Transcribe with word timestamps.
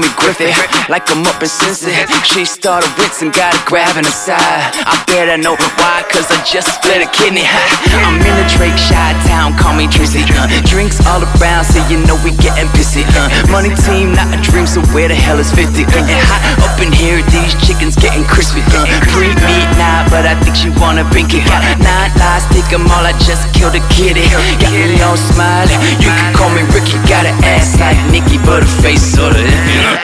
me 0.00 0.08
Griffith, 0.16 0.56
like 0.88 1.04
I'm 1.12 1.22
up 1.28 1.36
in 1.44 1.48
Cincy. 1.48 1.92
She 2.24 2.48
started 2.48 2.88
rinsing, 2.96 3.30
got 3.36 3.52
a 3.52 3.60
grab 3.68 3.96
in 4.00 4.04
the 4.04 4.10
side. 4.10 4.40
I 4.88 4.96
bet 5.04 5.28
I 5.28 5.36
know 5.36 5.54
why, 5.76 6.00
cause 6.08 6.24
I 6.32 6.40
just 6.42 6.80
split 6.80 7.04
a 7.04 7.08
kidney. 7.12 7.44
I'm 7.44 8.16
in 8.16 8.34
the 8.40 8.46
Drake 8.56 8.76
Shy 8.80 9.12
Town, 9.28 9.52
call 9.60 9.76
me 9.76 9.86
Tracy. 9.92 10.24
Uh, 10.32 10.48
drinks 10.64 11.04
all 11.04 11.20
around, 11.20 11.68
so 11.68 11.84
you 11.92 12.00
know 12.08 12.16
we 12.24 12.32
getting 12.40 12.64
pissy. 12.72 13.04
Uh, 13.12 13.28
money 13.52 13.72
team, 13.84 14.16
not 14.16 14.32
a 14.32 14.40
dream, 14.40 14.64
so 14.64 14.80
where 14.96 15.08
the 15.08 15.14
hell 15.14 15.36
is 15.36 15.52
50? 15.52 15.84
Getting 15.84 16.20
hot 16.24 16.40
up 16.64 16.80
in 16.80 16.88
here, 16.92 17.20
these 17.28 17.52
chickens 17.60 17.94
getting 17.96 18.24
crispy. 18.24 18.64
Uh, 18.72 18.88
free 19.12 19.36
meat 19.44 19.68
now, 19.76 20.08
but 20.08 20.24
I 20.24 20.32
think 20.40 20.56
she 20.56 20.72
wanna 20.80 21.04
bink 21.12 21.36
it. 21.36 21.44
Got 21.44 21.60
nine 21.84 22.12
lies, 22.16 22.48
take 22.56 22.72
'em 22.72 22.88
all, 22.88 23.04
I 23.04 23.12
just 23.20 23.44
killed 23.52 23.76
a 23.76 23.82
kitty. 23.92 24.24
Got 24.32 24.72
me 24.72 24.96
all 25.04 25.18
smiling, 25.18 25.80
you 26.00 26.08
can 26.08 26.32
call 26.32 26.48
me 26.56 26.64
Ricky. 26.72 26.96
Got 27.04 27.26
an 27.28 27.36
ass 27.44 27.76
like 27.80 27.98
Nicki, 28.08 28.38
but 28.48 28.62
a 28.64 28.70
face 28.80 29.02
sorta. 29.02 29.89
No, 29.90 29.96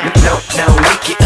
no, 0.56 0.66
uh, 0.66 1.16
no, 1.20 1.25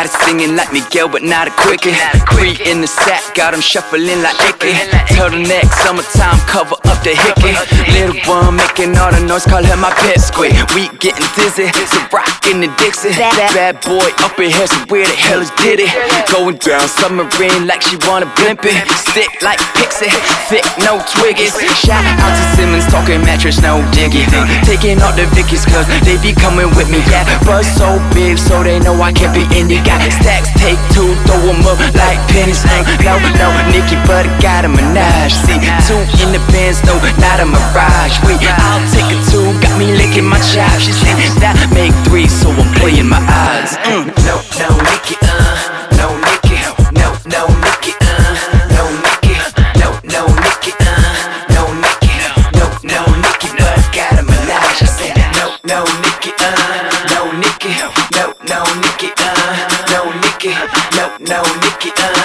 Got 0.00 0.08
it 0.08 0.24
singing 0.24 0.56
like 0.56 0.72
Miguel, 0.72 1.10
but 1.10 1.22
not 1.22 1.44
a 1.46 1.50
quickie. 1.60 1.92
Free 2.32 2.56
in 2.64 2.80
the 2.80 2.86
sack, 2.86 3.20
got 3.34 3.52
'em 3.52 3.60
shuffling 3.60 4.22
like 4.24 4.40
Icky. 4.48 4.72
Turtleneck, 5.12 5.68
summertime, 5.84 6.40
cover 6.48 6.76
up 6.88 7.04
the 7.04 7.12
hickey. 7.12 7.52
Little 7.92 8.16
one 8.24 8.56
making 8.56 8.96
all 8.96 9.12
the 9.12 9.20
noise, 9.20 9.44
call 9.44 9.62
her 9.62 9.76
my 9.76 9.92
pet 10.00 10.18
squid. 10.18 10.56
We 10.72 10.88
getting 11.04 11.28
dizzy, 11.36 11.68
so 11.92 12.00
rock 12.16 12.32
in 12.48 12.62
the 12.62 12.68
Dixie. 12.80 13.12
Bad, 13.12 13.52
bad 13.52 13.74
boy 13.84 14.08
up 14.24 14.40
in 14.40 14.48
here, 14.48 14.66
so 14.66 14.80
where 14.88 15.04
the 15.04 15.12
hell 15.12 15.42
is 15.42 15.52
Diddy? 15.60 15.92
Going 16.32 16.56
down 16.56 16.88
submarine 16.88 17.66
like 17.66 17.82
she 17.82 17.96
wanna 18.08 18.32
blimp 18.40 18.64
it. 18.64 18.80
Stick 19.04 19.28
like 19.42 19.60
Pixie, 19.76 20.08
thick, 20.48 20.64
no 20.80 20.96
twiggies. 21.12 21.52
Shout 21.84 22.00
out 22.24 22.32
to 22.32 22.44
Simmons, 22.56 22.86
talking 22.88 23.20
mattress, 23.20 23.60
no 23.60 23.84
diggy. 23.92 24.24
Taking 24.64 24.96
all 25.02 25.12
the 25.12 25.28
Vickies, 25.36 25.68
cause 25.68 25.84
they 26.08 26.16
be 26.24 26.32
coming 26.32 26.72
with 26.72 26.88
me. 26.88 27.04
Yeah, 27.12 27.28
buzz 27.44 27.68
so 27.76 28.00
big, 28.14 28.38
so 28.38 28.62
they 28.62 28.80
know 28.80 28.96
I 29.02 29.12
can't 29.12 29.34
be 29.34 29.44
indie. 29.60 29.89
Got 29.90 30.06
stacks, 30.22 30.50
take 30.54 30.78
two, 30.94 31.18
throw 31.26 31.50
'em 31.50 31.66
up 31.66 31.82
like 31.98 32.20
pennies. 32.30 32.62
Uh, 32.62 32.86
no, 33.02 33.18
no, 33.42 33.48
Nicki, 33.74 33.98
but 34.06 34.22
I 34.22 34.30
got 34.38 34.64
a 34.64 34.68
Minaj. 34.68 35.34
See, 35.44 35.58
two 35.86 35.98
in 36.22 36.30
the 36.30 36.38
Benz, 36.52 36.78
no, 36.86 36.94
not 37.18 37.40
a 37.42 37.46
Mirage. 37.46 38.22
We, 38.22 38.38
I'll 38.38 38.86
take 38.94 39.10
a 39.10 39.18
two, 39.30 39.50
got 39.58 39.74
me 39.78 39.86
licking 39.98 40.28
my 40.30 40.38
chops. 40.38 40.86
She 40.86 40.92
said 40.92 41.18
that 41.42 41.58
make 41.74 41.94
three, 42.06 42.28
so 42.28 42.50
I'm 42.54 42.70
playing 42.78 43.08
my 43.08 43.18
odds. 43.18 43.74
Mm. 43.90 44.06
No, 44.26 44.38
no, 44.62 44.68
Nicki, 44.78 45.16
uh, 45.26 45.39
Now 61.20 61.42
lick 61.42 61.84
it 61.84 61.98
up. 61.98 62.19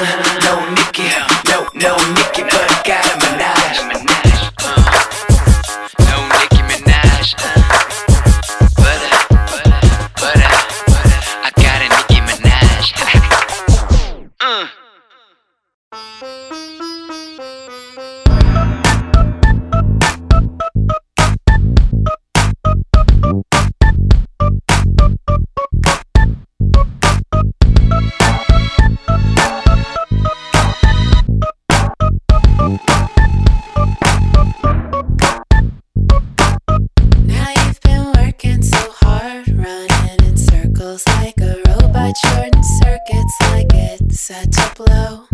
Set 44.28 44.52
to 44.54 44.72
blow. 44.76 45.28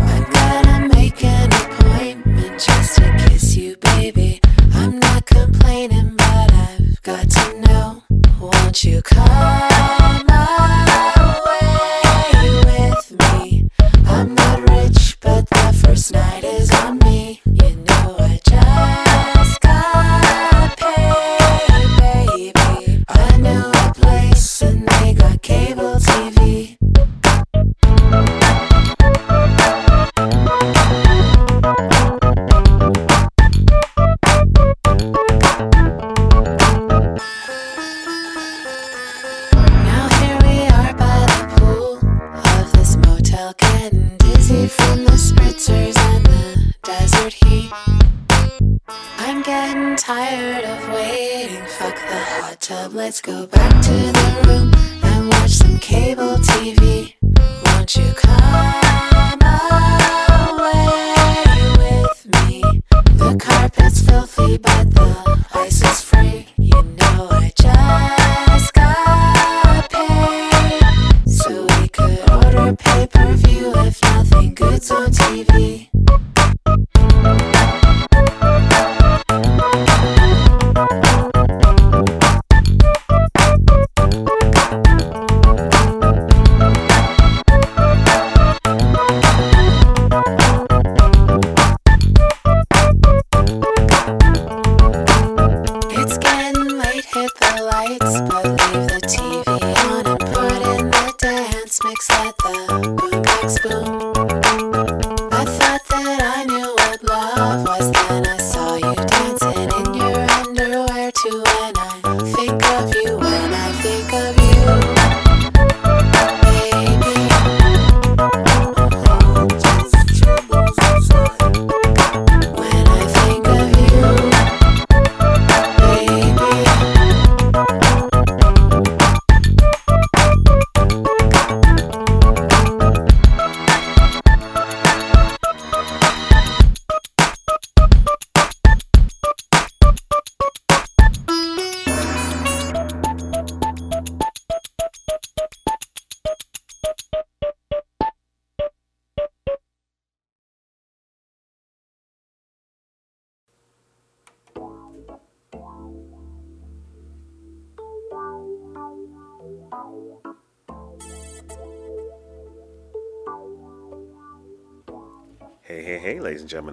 I 0.00 0.26
gotta 0.32 0.88
make 0.88 1.22
an 1.22 1.52
appointment 1.52 2.58
just 2.58 2.94
to 2.96 3.14
kiss 3.18 3.56
you, 3.56 3.76
baby. 3.76 4.40
I'm 4.72 4.98
not 4.98 5.26
complaining, 5.26 6.14
but 6.16 6.50
I've 6.50 7.02
got 7.02 7.28
to 7.28 7.60
know. 7.60 8.04
Won't 8.40 8.84
you 8.84 9.02
come? 9.02 9.37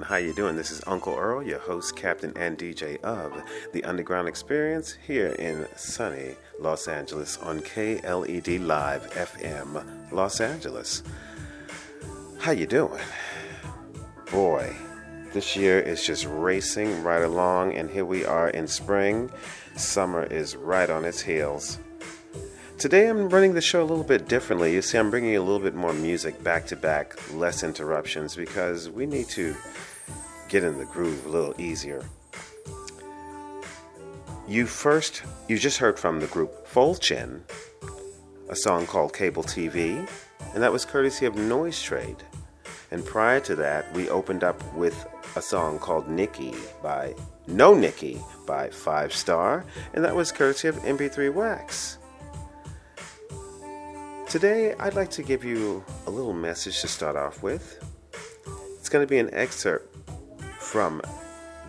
How 0.08 0.18
you 0.18 0.34
doing? 0.34 0.56
This 0.56 0.70
is 0.70 0.84
Uncle 0.86 1.16
Earl, 1.16 1.42
your 1.42 1.58
host, 1.58 1.96
captain, 1.96 2.32
and 2.36 2.60
DJ 2.60 3.02
of 3.02 3.34
the 3.74 3.84
Underground 3.86 4.28
Experience 4.28 4.96
here 5.08 5.30
in 5.40 5.66
sunny 5.76 6.36
Los 6.60 6.88
Angeles 6.88 7.40
on 7.40 7.60
KLED 7.62 8.60
Live 8.60 9.10
FM, 9.14 10.12
Los 10.12 10.42
Angeles. 10.42 11.02
How 12.38 12.52
you 12.52 12.68
doing? 12.68 13.02
Boy, 14.32 14.76
this 15.34 15.56
year 15.56 15.80
is 15.80 16.06
just 16.06 16.28
racing 16.30 17.02
right 17.02 17.24
along, 17.24 17.74
and 17.74 17.90
here 17.90 18.06
we 18.06 18.26
are 18.26 18.50
in 18.50 18.68
spring. 18.68 19.32
Summer 19.76 20.22
is 20.26 20.56
right 20.56 20.90
on 20.92 21.04
its 21.04 21.22
heels. 21.22 21.80
Today 22.78 23.08
I'm 23.08 23.28
running 23.30 23.56
the 23.56 23.62
show 23.62 23.82
a 23.82 23.88
little 23.88 24.04
bit 24.04 24.28
differently. 24.28 24.72
You 24.72 24.84
see, 24.84 25.00
I'm 25.00 25.10
bringing 25.10 25.36
a 25.36 25.42
little 25.42 25.60
bit 25.62 25.74
more 25.74 25.94
music 25.94 26.44
back 26.44 26.68
to 26.68 26.76
back, 26.76 27.16
less 27.34 27.64
interruptions, 27.64 28.36
because 28.36 28.88
we 28.88 29.08
need 29.08 29.30
to 29.30 29.56
get 30.50 30.64
in 30.64 30.78
the 30.78 30.86
groove 30.86 31.26
a 31.26 31.30
little 31.30 31.60
easier. 31.60 32.04
You 34.48 34.68
first, 34.68 35.24
you 35.48 35.58
just 35.58 35.80
heard 35.80 35.98
from 35.98 36.20
the 36.20 36.28
group 36.28 36.68
Fol 36.68 36.96
Chen, 36.96 37.44
a 38.50 38.56
song 38.56 38.86
called 38.86 39.14
Cable 39.14 39.44
TV, 39.44 40.08
and 40.54 40.62
that 40.62 40.72
was 40.72 40.86
courtesy 40.86 41.26
of 41.26 41.36
Noise 41.36 41.82
Trade. 41.82 42.18
And 42.92 43.04
prior 43.04 43.40
to 43.42 43.56
that, 43.56 43.92
we 43.94 44.08
opened 44.10 44.44
up 44.44 44.62
with 44.76 45.08
a 45.36 45.42
song 45.42 45.80
called 45.80 46.08
Nikki 46.08 46.54
by 46.84 47.16
No 47.48 47.74
Nikki 47.74 48.22
by 48.46 48.70
5ive 48.70 49.12
Star, 49.12 49.66
and 49.94 50.06
that 50.06 50.16
was 50.16 50.32
courtesy 50.32 50.68
of 50.68 50.76
MP3 50.78 51.34
Wax. 51.34 51.98
Today, 54.30 54.74
I'd 54.80 54.96
like 54.96 55.10
to 55.12 55.24
give 55.24 55.44
you 55.44 55.84
a 56.08 56.12
little 56.12 56.34
message 56.34 56.82
to 56.82 56.88
start 56.88 57.16
off 57.16 57.42
with. 57.42 57.84
It's 58.78 58.90
going 58.90 59.06
to 59.06 59.10
be 59.10 59.18
an 59.18 59.34
excerpt 59.34 59.95
from 60.66 61.00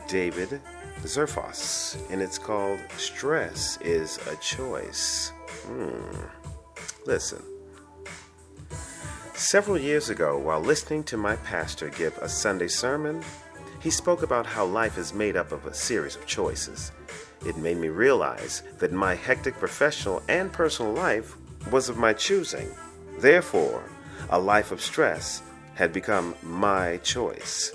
David 0.08 0.60
Zerfoss, 1.02 1.98
and 2.10 2.22
it's 2.22 2.38
called 2.38 2.80
Stress 2.96 3.78
is 3.82 4.18
a 4.26 4.36
Choice. 4.36 5.32
Hmm. 5.66 6.24
Listen. 7.04 7.42
Several 9.34 9.78
years 9.78 10.08
ago, 10.08 10.38
while 10.38 10.60
listening 10.60 11.04
to 11.04 11.18
my 11.18 11.36
pastor 11.36 11.90
give 11.90 12.16
a 12.18 12.28
Sunday 12.28 12.68
sermon, 12.68 13.22
he 13.80 13.90
spoke 13.90 14.22
about 14.22 14.46
how 14.46 14.64
life 14.64 14.96
is 14.96 15.12
made 15.12 15.36
up 15.36 15.52
of 15.52 15.66
a 15.66 15.74
series 15.74 16.16
of 16.16 16.26
choices. 16.26 16.90
It 17.44 17.58
made 17.58 17.76
me 17.76 17.88
realize 17.88 18.62
that 18.78 18.92
my 18.92 19.14
hectic 19.14 19.58
professional 19.58 20.22
and 20.28 20.50
personal 20.50 20.92
life 20.92 21.36
was 21.70 21.90
of 21.90 21.98
my 21.98 22.14
choosing. 22.14 22.70
Therefore, 23.18 23.84
a 24.30 24.38
life 24.38 24.72
of 24.72 24.80
stress 24.80 25.42
had 25.74 25.92
become 25.92 26.34
my 26.42 26.96
choice. 26.98 27.72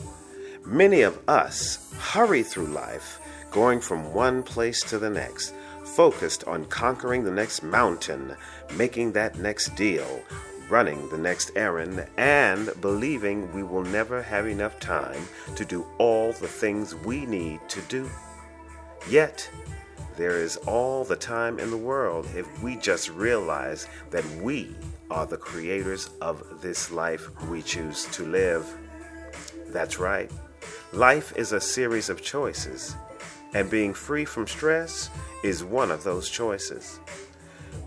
Many 0.65 1.01
of 1.01 1.19
us 1.27 1.91
hurry 1.97 2.43
through 2.43 2.67
life, 2.67 3.19
going 3.49 3.81
from 3.81 4.13
one 4.13 4.43
place 4.43 4.81
to 4.83 4.99
the 4.99 5.09
next, 5.09 5.53
focused 5.83 6.43
on 6.45 6.65
conquering 6.65 7.23
the 7.23 7.31
next 7.31 7.63
mountain, 7.63 8.35
making 8.75 9.11
that 9.13 9.39
next 9.39 9.75
deal, 9.75 10.21
running 10.69 11.09
the 11.09 11.17
next 11.17 11.51
errand, 11.55 12.05
and 12.15 12.69
believing 12.79 13.51
we 13.53 13.63
will 13.63 13.83
never 13.83 14.21
have 14.21 14.47
enough 14.47 14.79
time 14.79 15.21
to 15.55 15.65
do 15.65 15.85
all 15.97 16.31
the 16.33 16.47
things 16.47 16.95
we 16.95 17.25
need 17.25 17.59
to 17.67 17.81
do. 17.89 18.09
Yet, 19.09 19.49
there 20.15 20.37
is 20.37 20.57
all 20.57 21.03
the 21.03 21.15
time 21.15 21.59
in 21.59 21.71
the 21.71 21.77
world 21.77 22.27
if 22.35 22.61
we 22.61 22.75
just 22.75 23.09
realize 23.09 23.87
that 24.11 24.25
we 24.41 24.75
are 25.09 25.25
the 25.25 25.37
creators 25.37 26.11
of 26.21 26.61
this 26.61 26.91
life 26.91 27.29
we 27.49 27.63
choose 27.63 28.05
to 28.11 28.23
live. 28.23 28.65
That's 29.69 29.97
right. 29.99 30.29
Life 30.93 31.31
is 31.37 31.53
a 31.53 31.61
series 31.61 32.09
of 32.09 32.21
choices, 32.21 32.97
and 33.53 33.69
being 33.69 33.93
free 33.93 34.25
from 34.25 34.45
stress 34.45 35.09
is 35.41 35.63
one 35.63 35.89
of 35.89 36.03
those 36.03 36.29
choices. 36.29 36.99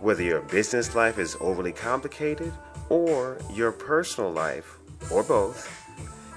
Whether 0.00 0.22
your 0.22 0.40
business 0.40 0.94
life 0.94 1.18
is 1.18 1.36
overly 1.38 1.72
complicated 1.72 2.50
or 2.88 3.36
your 3.52 3.72
personal 3.72 4.32
life, 4.32 4.78
or 5.10 5.22
both, 5.22 5.70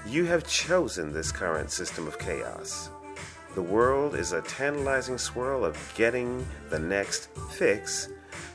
you 0.06 0.26
have 0.26 0.46
chosen 0.46 1.10
this 1.10 1.32
current 1.32 1.70
system 1.70 2.06
of 2.06 2.18
chaos. 2.18 2.90
The 3.54 3.62
world 3.62 4.14
is 4.14 4.32
a 4.32 4.42
tantalizing 4.42 5.16
swirl 5.16 5.64
of 5.64 5.78
getting 5.96 6.46
the 6.68 6.78
next 6.78 7.30
fix, 7.50 8.10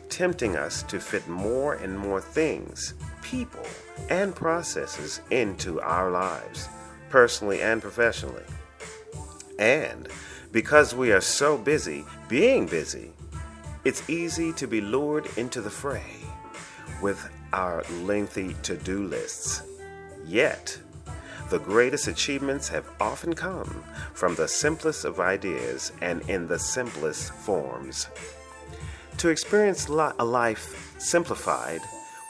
tempting 0.10 0.55
us 0.55 0.84
to 0.84 1.00
fit 1.00 1.27
more 1.27 1.74
and 1.74 1.98
more 1.98 2.22
things, 2.22 2.93
people, 3.24 3.65
and 4.12 4.36
processes 4.36 5.22
into 5.32 5.82
our 5.82 6.12
lives, 6.12 6.70
personally 7.13 7.62
and 7.62 7.79
professionally. 7.79 8.43
And 9.60 10.10
because 10.51 10.96
we 10.96 11.12
are 11.12 11.22
so 11.22 11.60
busy 11.60 12.03
being 12.27 12.65
busy, 12.65 13.12
it's 13.86 14.10
easy 14.10 14.51
to 14.53 14.65
be 14.65 14.82
lured 14.82 15.27
into 15.38 15.62
the 15.62 15.70
fray 15.70 16.15
with 17.03 17.29
our 17.53 17.84
lengthy 18.01 18.55
to 18.63 18.75
do 18.77 19.03
lists. 19.03 19.62
Yet, 20.25 20.75
the 21.51 21.60
greatest 21.60 22.08
achievements 22.08 22.67
have 22.70 22.89
often 23.00 23.36
come 23.36 23.84
from 24.15 24.34
the 24.34 24.48
simplest 24.48 25.05
of 25.05 25.20
ideas 25.20 25.91
and 26.01 26.27
in 26.27 26.48
the 26.48 26.58
simplest 26.58 27.32
forms. 27.32 28.08
To 29.17 29.29
experience 29.29 29.88
a 29.88 30.25
life 30.25 30.96
simplified, 30.98 31.82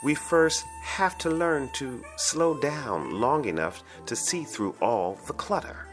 we 0.04 0.14
first 0.14 0.62
have 0.84 1.16
to 1.18 1.30
learn 1.30 1.70
to 1.70 2.04
slow 2.16 2.60
down 2.60 3.18
long 3.18 3.46
enough 3.46 3.82
to 4.06 4.14
see 4.14 4.44
through 4.44 4.76
all 4.80 5.18
the 5.26 5.32
clutter. 5.32 5.88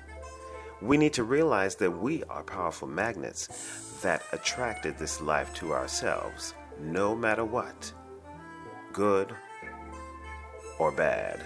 we 0.82 0.98
need 0.98 1.14
to 1.14 1.24
realize 1.24 1.76
that 1.76 1.92
we 1.92 2.24
are 2.26 2.44
powerful 2.44 2.88
magnets 2.88 4.00
that 4.02 4.24
attracted 4.32 4.98
this 4.98 5.22
life 5.22 5.54
to 5.54 5.74
ourselves, 5.74 6.56
no 6.80 7.16
matter 7.16 7.46
what, 7.46 7.94
good 8.92 9.34
or 10.80 10.92
bad. 10.92 11.40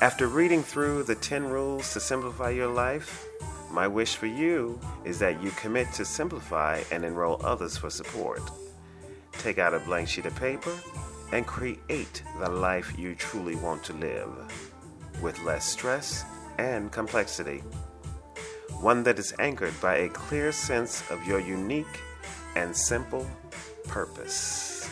After 0.00 0.28
reading 0.28 0.62
through 0.62 1.02
the 1.02 1.16
10 1.16 1.44
rules 1.44 1.92
to 1.92 2.00
simplify 2.00 2.50
your 2.50 2.72
life, 2.72 3.26
my 3.70 3.88
wish 3.88 4.14
for 4.14 4.26
you 4.26 4.78
is 5.04 5.18
that 5.18 5.42
you 5.42 5.50
commit 5.52 5.92
to 5.94 6.04
simplify 6.04 6.82
and 6.92 7.04
enroll 7.04 7.44
others 7.44 7.76
for 7.76 7.90
support. 7.90 8.42
Take 9.38 9.58
out 9.58 9.74
a 9.74 9.80
blank 9.80 10.08
sheet 10.08 10.26
of 10.26 10.34
paper 10.36 10.74
and 11.32 11.46
create 11.46 12.22
the 12.38 12.50
life 12.50 12.98
you 12.98 13.14
truly 13.14 13.56
want 13.56 13.82
to 13.84 13.92
live 13.94 14.28
with 15.22 15.42
less 15.42 15.64
stress 15.64 16.24
and 16.58 16.90
complexity. 16.92 17.62
One 18.80 19.02
that 19.04 19.18
is 19.18 19.34
anchored 19.38 19.78
by 19.80 19.96
a 19.96 20.08
clear 20.08 20.52
sense 20.52 21.02
of 21.10 21.26
your 21.26 21.40
unique 21.40 22.00
and 22.54 22.76
simple 22.76 23.26
purpose. 23.88 24.90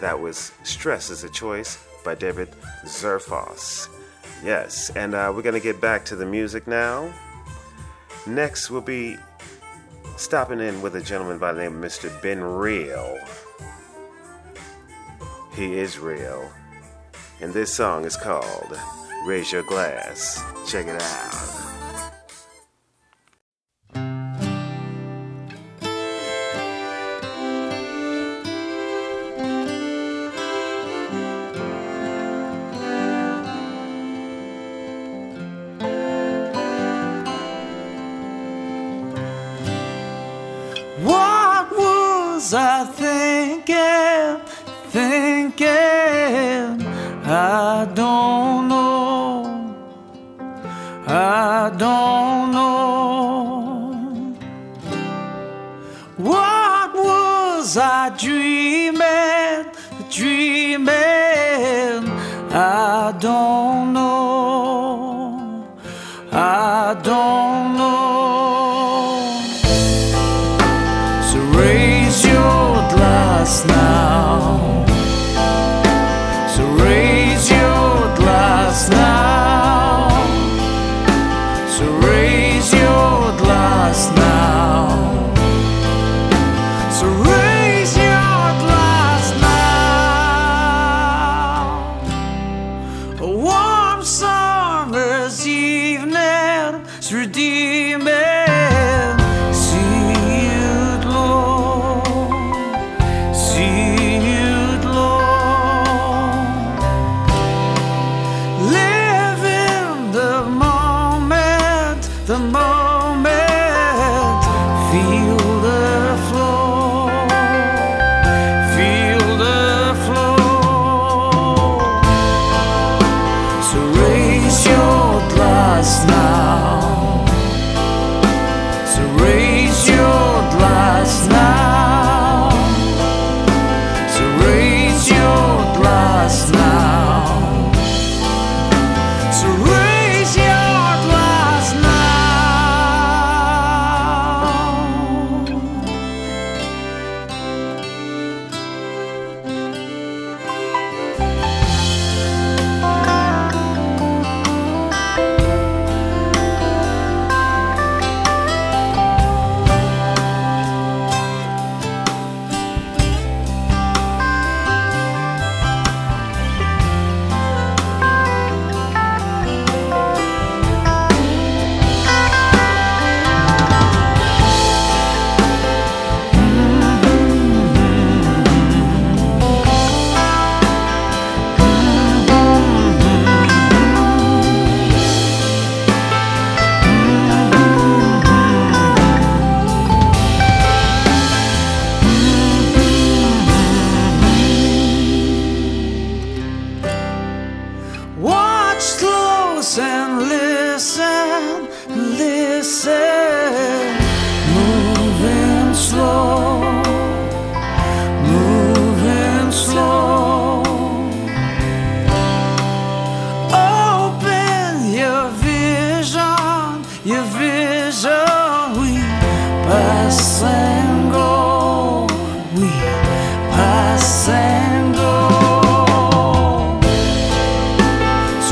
That 0.00 0.18
was 0.18 0.52
Stress 0.64 1.10
is 1.10 1.24
a 1.24 1.30
Choice 1.30 1.78
by 2.04 2.14
David 2.14 2.50
Zerfoss. 2.84 3.88
Yes, 4.44 4.90
and 4.90 5.14
uh, 5.14 5.32
we're 5.34 5.42
going 5.42 5.54
to 5.54 5.60
get 5.60 5.80
back 5.80 6.04
to 6.06 6.16
the 6.16 6.26
music 6.26 6.66
now. 6.66 7.12
Next, 8.26 8.70
we'll 8.70 8.80
be 8.80 9.16
stopping 10.16 10.60
in 10.60 10.82
with 10.82 10.96
a 10.96 11.00
gentleman 11.00 11.38
by 11.38 11.52
the 11.52 11.62
name 11.62 11.82
of 11.82 11.90
Mr. 11.90 12.22
Ben 12.22 12.40
Reel. 12.40 13.18
He 15.54 15.78
is 15.78 15.98
real. 15.98 16.50
And 17.40 17.52
this 17.52 17.74
song 17.74 18.04
is 18.04 18.16
called 18.16 18.78
Raise 19.26 19.52
Your 19.52 19.62
Glass. 19.62 20.42
Check 20.66 20.86
it 20.86 21.00
out. 21.00 21.61
Don't 63.22 63.92
know. 63.92 64.21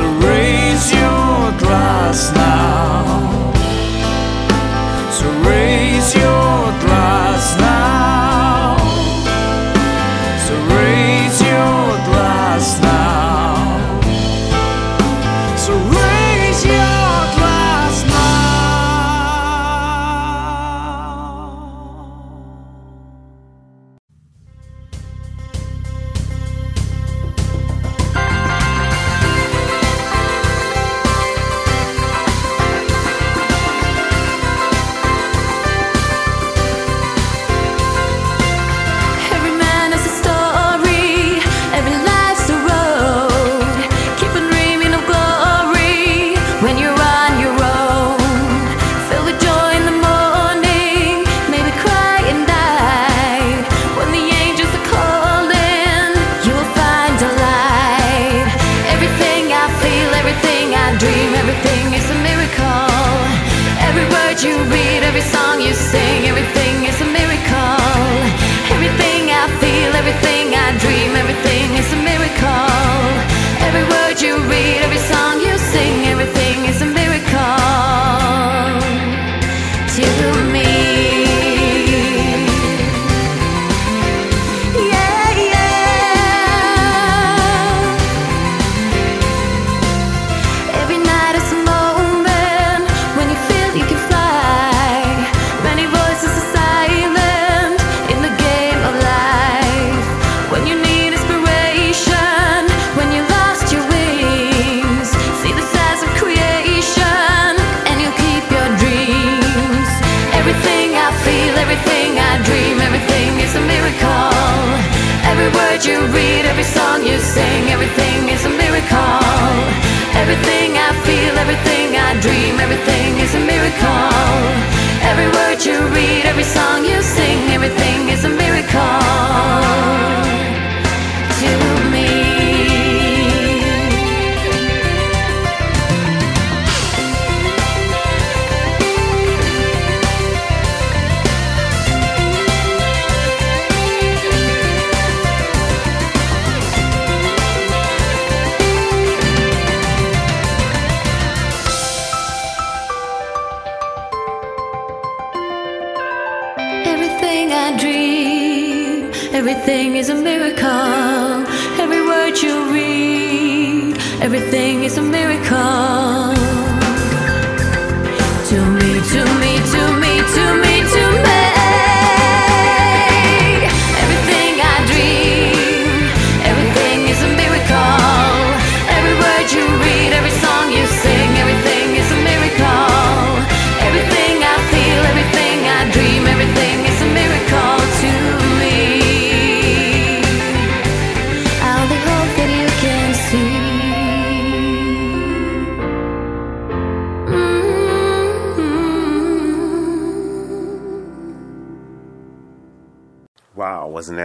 surrender. 0.00 0.29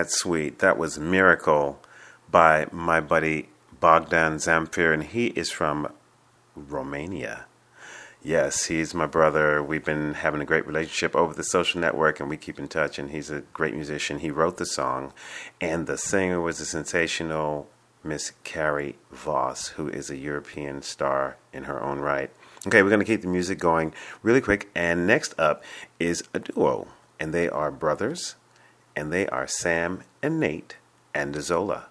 that 0.06 0.12
sweet. 0.12 0.60
That 0.60 0.78
was 0.78 1.00
Miracle 1.00 1.80
by 2.30 2.68
my 2.72 3.02
buddy 3.02 3.50
Bogdan 3.80 4.36
Zamfir, 4.36 4.94
and 4.94 5.04
he 5.04 5.28
is 5.28 5.50
from 5.50 5.92
Romania. 6.56 7.46
Yes, 8.22 8.66
he's 8.66 8.94
my 8.94 9.08
brother. 9.08 9.64
We've 9.64 9.84
been 9.84 10.14
having 10.14 10.42
a 10.42 10.46
great 10.46 10.68
relationship 10.68 11.16
over 11.16 11.34
the 11.34 11.44
social 11.44 11.82
network 11.82 12.20
and 12.20 12.30
we 12.30 12.38
keep 12.38 12.58
in 12.58 12.68
touch. 12.68 12.98
And 12.98 13.12
he's 13.12 13.30
a 13.30 13.42
great 13.54 13.76
musician. 13.76 14.20
He 14.20 14.32
wrote 14.32 14.58
the 14.58 14.66
song, 14.66 15.12
and 15.60 15.86
the 15.86 15.98
singer 15.98 16.40
was 16.40 16.60
a 16.60 16.66
sensational 16.66 17.68
Miss 18.04 18.34
Kari 18.44 18.98
Voss, 19.12 19.70
who 19.70 19.90
is 19.90 20.12
a 20.12 20.18
European 20.18 20.84
star 20.84 21.38
in 21.52 21.64
her 21.64 21.82
own 21.82 22.00
right. 22.00 22.30
Okay, 22.68 22.84
we're 22.84 22.90
going 22.90 23.00
to 23.00 23.06
keep 23.06 23.22
the 23.22 23.28
music 23.28 23.58
going 23.58 23.92
really 24.22 24.42
quick. 24.42 24.70
And 24.76 25.08
next 25.08 25.34
up 25.40 25.64
is 26.00 26.24
a 26.34 26.40
duo, 26.40 26.88
and 27.20 27.34
they 27.34 27.50
are 27.50 27.72
brothers 27.72 28.36
and 28.96 29.12
they 29.12 29.28
are 29.28 29.48
Sam 29.48 30.04
and 30.22 30.40
Nate 30.40 30.78
and 31.14 31.36
Zola. 31.42 31.88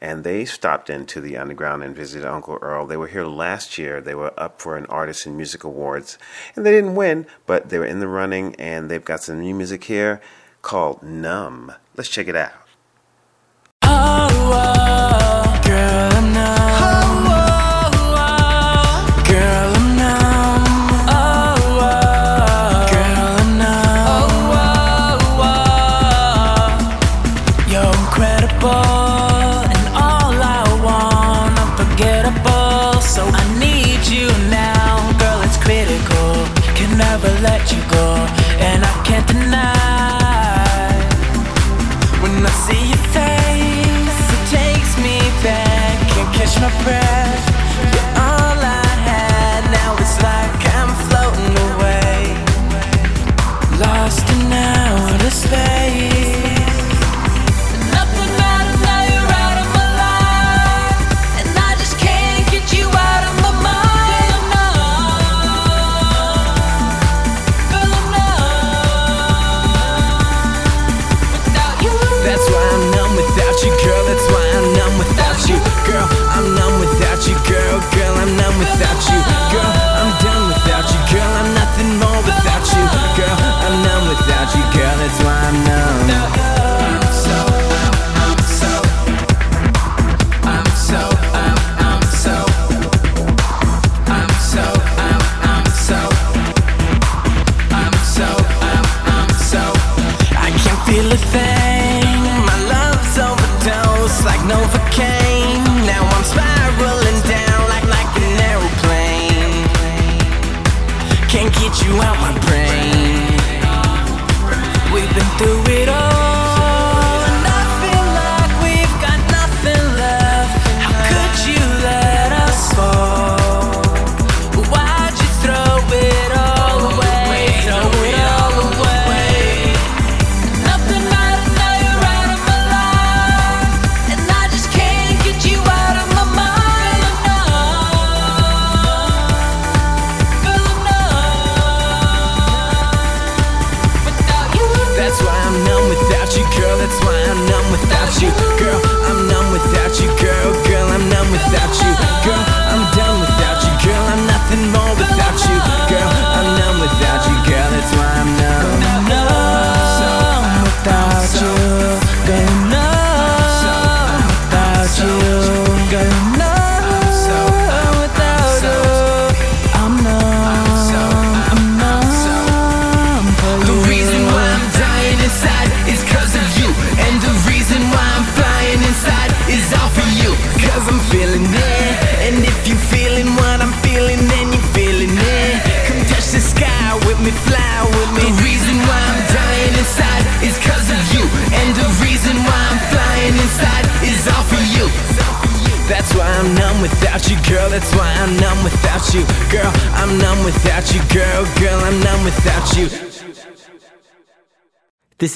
And 0.00 0.24
they 0.24 0.44
stopped 0.44 0.90
into 0.90 1.20
the 1.20 1.36
underground 1.38 1.82
and 1.82 1.96
visited 1.96 2.26
Uncle 2.26 2.58
Earl. 2.60 2.86
They 2.86 2.98
were 2.98 3.06
here 3.06 3.24
last 3.24 3.78
year. 3.78 4.00
They 4.00 4.14
were 4.14 4.38
up 4.38 4.60
for 4.60 4.76
an 4.76 4.86
Artist 4.86 5.24
and 5.24 5.36
Music 5.36 5.64
Awards, 5.64 6.18
and 6.54 6.66
they 6.66 6.70
didn't 6.70 6.96
win, 6.96 7.26
but 7.46 7.70
they 7.70 7.78
were 7.78 7.86
in 7.86 8.00
the 8.00 8.08
running, 8.08 8.54
and 8.56 8.90
they've 8.90 9.04
got 9.04 9.22
some 9.22 9.40
new 9.40 9.54
music 9.54 9.84
here 9.84 10.20
called 10.60 11.02
Numb. 11.02 11.72
Let's 11.96 12.10
check 12.10 12.28
it 12.28 12.36
out. 12.36 12.65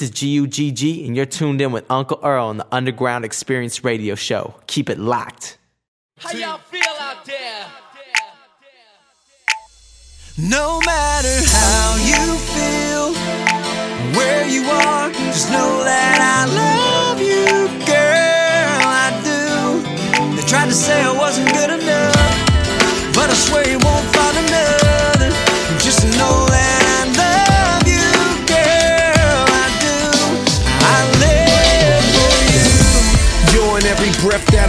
This 0.01 0.09
is 0.09 0.47
GUGG, 0.47 1.05
and 1.05 1.15
you're 1.15 1.27
tuned 1.27 1.61
in 1.61 1.71
with 1.71 1.85
Uncle 1.87 2.19
Earl 2.23 2.47
on 2.47 2.57
the 2.57 2.65
Underground 2.71 3.23
Experience 3.23 3.83
Radio 3.83 4.15
Show. 4.15 4.55
Keep 4.65 4.89
it 4.89 4.97
locked. 4.97 5.59
How 6.17 6.31
y'all 6.31 6.57
feel 6.57 6.81
out 6.99 7.23
there? 7.23 7.67
No 10.39 10.79
matter 10.87 11.37
how 11.45 11.97
you 12.01 12.35
feel, 12.49 13.13
where 14.17 14.47
you 14.47 14.63
are, 14.71 15.11
just 15.11 15.51
know 15.51 15.83
that 15.83 16.17
I 16.17 16.49
love 16.49 17.21
you, 17.21 17.67
girl. 17.85 18.81
I 18.81 19.13
do. 19.21 20.35
They 20.35 20.47
tried 20.49 20.69
to 20.69 20.73
say 20.73 20.99
I 20.99 21.15
wasn't 21.15 21.53
good 21.53 21.69
enough, 21.69 23.13
but 23.13 23.29
I 23.29 23.35
swear 23.35 23.69
you 23.69 23.77
won't 23.77 24.05
find 24.15 24.35
another. 24.35 25.29
Just 25.77 26.03
know. 26.17 26.50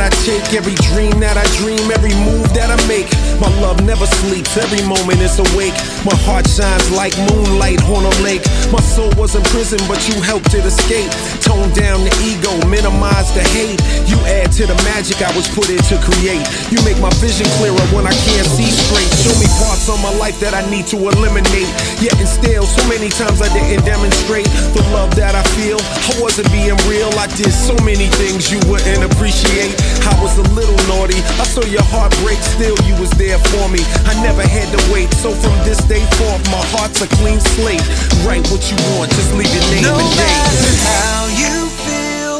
but 0.03 0.12
I 0.12 0.12
take, 0.23 0.55
every 0.55 0.79
dream 0.87 1.19
that 1.19 1.35
I 1.35 1.47
dream, 1.59 1.91
every 1.91 2.15
move 2.23 2.47
that 2.55 2.71
I 2.71 2.79
make. 2.87 3.11
My 3.43 3.51
love 3.59 3.83
never 3.83 4.07
sleeps, 4.07 4.55
every 4.57 4.83
moment 4.87 5.19
is 5.19 5.39
awake. 5.39 5.75
My 6.07 6.15
heart 6.23 6.47
shines 6.47 6.87
like 6.95 7.15
moonlight 7.31 7.83
on 7.91 8.07
a 8.07 8.15
lake. 8.23 8.47
My 8.71 8.81
soul 8.81 9.11
was 9.19 9.35
in 9.35 9.43
prison, 9.51 9.83
but 9.91 9.99
you 10.07 10.15
helped 10.23 10.55
it 10.55 10.63
escape. 10.63 11.11
Tone 11.43 11.71
down 11.75 12.07
the 12.07 12.15
ego, 12.23 12.55
minimize 12.71 13.35
the 13.35 13.43
hate. 13.43 13.83
You 14.07 14.19
add 14.39 14.55
to 14.63 14.67
the 14.71 14.79
magic 14.87 15.19
I 15.19 15.31
was 15.35 15.51
put 15.51 15.67
in 15.67 15.83
to 15.91 15.99
create. 15.99 16.47
You 16.71 16.79
make 16.87 16.99
my 17.03 17.11
vision 17.19 17.47
clearer 17.59 17.83
when 17.91 18.07
I 18.07 18.15
can't 18.15 18.47
see 18.47 18.71
straight. 18.71 19.11
Show 19.27 19.35
me 19.43 19.51
parts 19.59 19.91
of 19.91 19.99
my 19.99 20.15
life 20.23 20.39
that 20.39 20.55
I 20.55 20.63
need 20.71 20.87
to 20.95 20.99
eliminate. 21.03 21.71
Yet 21.99 22.15
and 22.23 22.31
still, 22.31 22.63
so 22.63 22.83
many 22.87 23.11
times 23.11 23.43
I 23.43 23.51
didn't 23.51 23.83
demonstrate 23.83 24.47
the 24.71 24.87
love 24.95 25.11
that 25.19 25.35
I 25.35 25.43
feel. 25.59 25.83
I 25.83 26.15
wasn't 26.23 26.47
being 26.55 26.79
real. 26.87 27.11
I 27.19 27.27
did 27.35 27.51
so 27.51 27.75
many 27.83 28.07
things 28.23 28.55
you 28.55 28.63
wouldn't 28.71 29.03
appreciate. 29.03 29.75
I 30.07 30.12
was 30.20 30.37
a 30.38 30.46
little 30.53 30.77
naughty. 30.90 31.18
I 31.40 31.44
saw 31.46 31.64
your 31.64 31.85
heart 31.94 32.12
break, 32.25 32.38
still 32.42 32.77
you 32.88 32.94
was 33.01 33.11
there 33.16 33.38
for 33.53 33.68
me. 33.68 33.81
I 34.11 34.12
never 34.22 34.42
had 34.42 34.68
to 34.75 34.81
wait. 34.92 35.09
So 35.22 35.31
from 35.33 35.55
this 35.64 35.79
day 35.87 36.03
forth, 36.18 36.42
my 36.51 36.62
heart's 36.75 37.01
a 37.01 37.09
clean 37.20 37.40
slate. 37.57 37.85
Write 38.27 38.44
what 38.51 38.62
you 38.70 38.77
want, 38.96 39.11
just 39.14 39.31
leave 39.35 39.53
your 39.55 39.66
name 39.72 39.85
No 39.87 39.94
and 39.96 40.11
date. 40.12 40.20
matter 40.20 40.75
how 40.90 41.18
you 41.42 41.55
feel, 41.87 42.37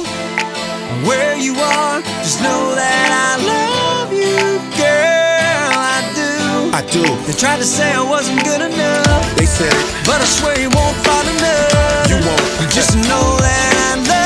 where 1.09 1.37
you 1.37 1.55
are, 1.57 2.01
just 2.27 2.41
know 2.43 2.75
that 2.75 3.09
I 3.11 3.31
love 3.43 4.11
you, 4.13 4.61
girl. 4.77 5.73
I 5.79 6.01
do. 6.15 6.33
I 6.75 6.83
do. 6.91 7.03
They 7.27 7.35
tried 7.39 7.59
to 7.59 7.65
say 7.67 7.93
I 7.93 8.03
wasn't 8.03 8.43
good 8.45 8.61
enough, 8.63 9.25
They 9.37 9.47
said 9.47 9.73
but 10.05 10.21
I 10.21 10.25
swear 10.27 10.59
you 10.61 10.71
won't 10.71 10.97
find 11.07 11.27
another. 11.29 12.11
You 12.11 12.19
won't. 12.27 12.43
Just 12.73 12.97
know 12.97 13.27
that 13.43 13.75
I 13.91 14.01
love 14.09 14.22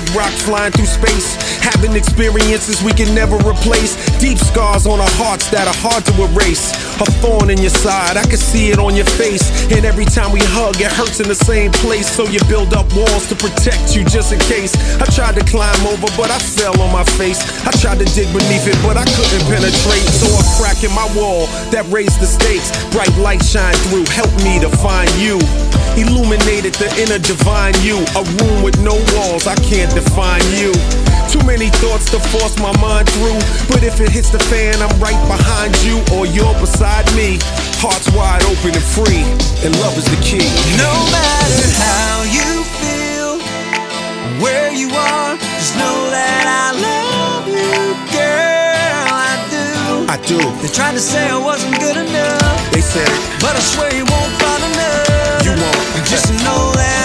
big 0.00 0.10
rock 0.10 0.32
flying 0.32 0.72
through 0.72 0.86
space. 0.86 1.43
Having 1.64 1.96
experiences 1.96 2.84
we 2.84 2.92
can 2.92 3.08
never 3.14 3.40
replace. 3.40 3.96
Deep 4.20 4.36
scars 4.36 4.84
on 4.84 5.00
our 5.00 5.14
hearts 5.16 5.48
that 5.48 5.64
are 5.64 5.80
hard 5.80 6.04
to 6.04 6.12
erase. 6.28 6.76
A 7.00 7.08
thorn 7.24 7.48
in 7.48 7.56
your 7.56 7.72
side, 7.72 8.20
I 8.20 8.24
can 8.28 8.36
see 8.36 8.68
it 8.68 8.78
on 8.78 8.94
your 8.94 9.08
face. 9.16 9.40
And 9.72 9.88
every 9.88 10.04
time 10.04 10.28
we 10.30 10.44
hug, 10.44 10.76
it 10.76 10.92
hurts 10.92 11.24
in 11.24 11.28
the 11.28 11.34
same 11.34 11.72
place. 11.80 12.04
So 12.04 12.28
you 12.28 12.38
build 12.52 12.76
up 12.76 12.84
walls 12.92 13.26
to 13.32 13.34
protect 13.34 13.96
you 13.96 14.04
just 14.04 14.36
in 14.36 14.38
case. 14.44 14.76
I 15.00 15.08
tried 15.08 15.40
to 15.40 15.44
climb 15.48 15.80
over, 15.88 16.04
but 16.20 16.28
I 16.28 16.36
fell 16.36 16.76
on 16.84 16.92
my 16.92 17.04
face. 17.16 17.40
I 17.64 17.72
tried 17.80 17.96
to 18.04 18.08
dig 18.12 18.28
beneath 18.28 18.68
it, 18.68 18.76
but 18.84 19.00
I 19.00 19.08
couldn't 19.16 19.44
penetrate. 19.48 20.04
So 20.12 20.28
a 20.28 20.44
crack 20.60 20.84
in 20.84 20.92
my 20.92 21.08
wall 21.16 21.48
that 21.72 21.88
raised 21.88 22.20
the 22.20 22.28
stakes. 22.28 22.68
Bright 22.92 23.12
light 23.16 23.40
shine 23.40 23.74
through, 23.88 24.04
help 24.12 24.30
me 24.44 24.60
to 24.60 24.68
find 24.84 25.08
you. 25.16 25.40
Illuminated 25.96 26.76
the 26.76 26.92
inner 27.00 27.18
divine 27.18 27.72
you. 27.80 28.04
A 28.20 28.22
room 28.36 28.62
with 28.62 28.76
no 28.84 29.00
walls, 29.16 29.46
I 29.46 29.56
can't 29.64 29.92
define 29.94 30.44
you. 30.52 30.76
Too 31.34 31.42
many 31.42 31.66
thoughts 31.82 32.06
to 32.12 32.20
force 32.30 32.54
my 32.62 32.70
mind 32.78 33.10
through. 33.10 33.34
But 33.66 33.82
if 33.82 33.98
it 33.98 34.08
hits 34.08 34.30
the 34.30 34.38
fan, 34.38 34.78
I'm 34.78 34.94
right 35.02 35.18
behind 35.26 35.74
you 35.82 35.98
or 36.14 36.30
you're 36.30 36.54
beside 36.62 37.10
me. 37.18 37.42
Hearts 37.82 38.06
wide 38.14 38.46
open 38.46 38.70
and 38.70 38.86
free, 38.94 39.26
and 39.66 39.74
love 39.82 39.98
is 39.98 40.06
the 40.06 40.20
key. 40.22 40.46
No 40.78 40.94
matter 41.10 41.70
how 41.74 42.22
you 42.30 42.62
feel, 42.78 43.42
where 44.38 44.70
you 44.70 44.86
are, 44.94 45.34
just 45.58 45.74
know 45.74 45.98
that 46.14 46.46
I 46.46 46.70
love 46.78 47.50
you, 47.50 47.82
girl. 48.14 49.10
I 49.10 49.34
do. 49.50 49.66
I 50.06 50.16
do. 50.30 50.38
They 50.62 50.70
tried 50.70 50.94
to 50.94 51.02
say 51.02 51.26
I 51.26 51.36
wasn't 51.36 51.74
good 51.82 51.96
enough, 51.98 52.70
They 52.70 52.80
said 52.80 53.10
but 53.42 53.58
I 53.58 53.62
swear 53.74 53.90
you 53.90 54.06
won't 54.06 54.32
find 54.38 54.62
enough. 54.70 55.42
You 55.42 55.50
won't. 55.50 56.06
Just 56.06 56.30
know 56.46 56.70
that 56.78 57.03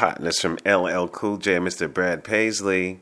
hotness 0.00 0.40
from 0.40 0.58
LL 0.64 1.08
Cool 1.08 1.36
J 1.36 1.56
Mr. 1.56 1.92
Brad 1.92 2.24
Paisley. 2.24 3.00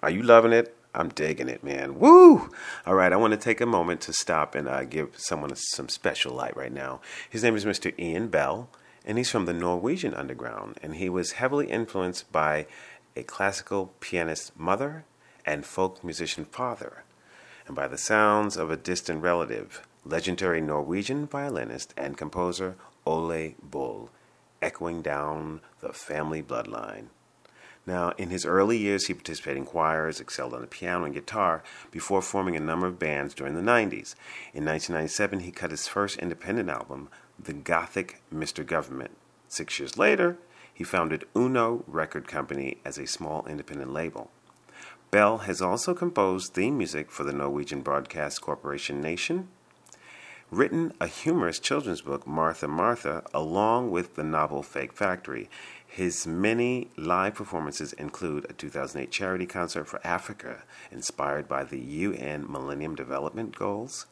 Are 0.00 0.08
you 0.08 0.22
loving 0.22 0.54
it? 0.54 0.74
I'm 0.94 1.10
digging 1.10 1.50
it, 1.50 1.62
man. 1.62 1.98
Woo! 1.98 2.48
All 2.86 2.94
right, 2.94 3.12
I 3.12 3.16
want 3.16 3.32
to 3.32 3.36
take 3.36 3.60
a 3.60 3.66
moment 3.66 4.00
to 4.02 4.14
stop 4.14 4.54
and 4.54 4.66
uh, 4.66 4.84
give 4.84 5.18
someone 5.18 5.54
some 5.54 5.90
special 5.90 6.32
light 6.32 6.56
right 6.56 6.72
now. 6.72 7.02
His 7.28 7.42
name 7.42 7.56
is 7.56 7.66
Mr. 7.66 7.92
Ian 7.98 8.28
Bell, 8.28 8.70
and 9.04 9.18
he's 9.18 9.30
from 9.30 9.44
the 9.44 9.52
Norwegian 9.52 10.14
underground, 10.14 10.78
and 10.82 10.96
he 10.96 11.10
was 11.10 11.32
heavily 11.32 11.66
influenced 11.66 12.32
by 12.32 12.66
a 13.14 13.22
classical 13.22 13.92
pianist 14.00 14.58
mother 14.58 15.04
and 15.44 15.66
folk 15.66 16.02
musician 16.02 16.46
father, 16.46 17.04
and 17.66 17.76
by 17.76 17.86
the 17.86 17.98
sounds 17.98 18.56
of 18.56 18.70
a 18.70 18.78
distant 18.78 19.22
relative, 19.22 19.86
legendary 20.06 20.62
Norwegian 20.62 21.26
violinist 21.26 21.92
and 21.98 22.16
composer 22.16 22.76
Ole 23.04 23.56
Bull, 23.62 24.08
echoing 24.60 25.02
down 25.02 25.60
the 25.80 25.92
family 25.92 26.42
bloodline. 26.42 27.06
Now, 27.86 28.12
in 28.18 28.28
his 28.28 28.44
early 28.44 28.76
years, 28.76 29.06
he 29.06 29.14
participated 29.14 29.56
in 29.56 29.64
choirs, 29.64 30.20
excelled 30.20 30.52
on 30.52 30.60
the 30.60 30.66
piano 30.66 31.06
and 31.06 31.14
guitar 31.14 31.62
before 31.90 32.20
forming 32.20 32.54
a 32.54 32.60
number 32.60 32.86
of 32.86 32.98
bands 32.98 33.32
during 33.32 33.54
the 33.54 33.62
90s. 33.62 34.14
In 34.52 34.66
1997, 34.66 35.40
he 35.40 35.50
cut 35.50 35.70
his 35.70 35.88
first 35.88 36.18
independent 36.18 36.68
album, 36.68 37.08
The 37.42 37.54
Gothic 37.54 38.20
Mr. 38.32 38.66
Government. 38.66 39.12
Six 39.48 39.78
years 39.78 39.96
later, 39.96 40.36
he 40.74 40.84
founded 40.84 41.24
Uno 41.34 41.82
Record 41.86 42.28
Company 42.28 42.76
as 42.84 42.98
a 42.98 43.06
small 43.06 43.46
independent 43.48 43.92
label. 43.92 44.30
Bell 45.10 45.38
has 45.38 45.62
also 45.62 45.94
composed 45.94 46.52
theme 46.52 46.76
music 46.76 47.10
for 47.10 47.24
the 47.24 47.32
Norwegian 47.32 47.80
Broadcast 47.80 48.42
Corporation 48.42 49.00
Nation, 49.00 49.48
written 50.50 50.92
a 51.00 51.06
humorous 51.06 51.58
children's 51.58 52.00
book, 52.00 52.26
Martha 52.26 52.66
Martha, 52.66 53.22
along 53.34 53.90
with 53.90 54.14
the 54.14 54.24
novel 54.24 54.62
Fake 54.62 54.92
Factory. 54.92 55.50
His 55.86 56.26
many 56.26 56.88
live 56.96 57.34
performances 57.34 57.92
include 57.94 58.46
a 58.48 58.54
2008 58.54 59.10
charity 59.10 59.46
concert 59.46 59.84
for 59.84 60.00
Africa, 60.06 60.62
inspired 60.90 61.48
by 61.48 61.64
the 61.64 61.80
UN 61.80 62.50
Millennium 62.50 62.94
Development 62.94 63.54
Goals. 63.54 64.06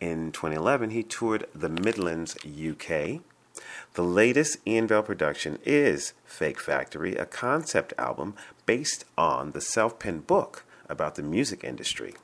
In 0.00 0.32
2011, 0.32 0.90
he 0.90 1.02
toured 1.02 1.46
the 1.54 1.68
Midlands, 1.68 2.36
UK. 2.44 3.20
The 3.94 4.02
latest 4.02 4.58
Ian 4.66 4.86
Bell 4.86 5.02
production 5.02 5.58
is 5.64 6.12
Fake 6.24 6.60
Factory, 6.60 7.14
a 7.14 7.26
concept 7.26 7.92
album 7.96 8.34
based 8.66 9.04
on 9.16 9.52
the 9.52 9.60
self 9.60 9.98
penned 9.98 10.26
book 10.26 10.64
about 10.88 11.14
the 11.14 11.22
music 11.22 11.64
industry. 11.64 12.14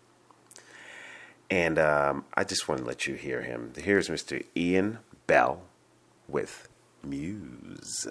And 1.53 1.79
um, 1.79 2.25
I 2.33 2.45
just 2.45 2.67
want 2.67 2.81
to 2.81 2.87
let 2.87 3.07
you 3.07 3.13
hear 3.15 3.43
him. 3.43 3.75
Here's 3.77 4.09
Mr. 4.09 4.43
Ian 4.57 5.01
Bell 5.27 5.61
with 6.27 6.67
Muse. 7.05 8.07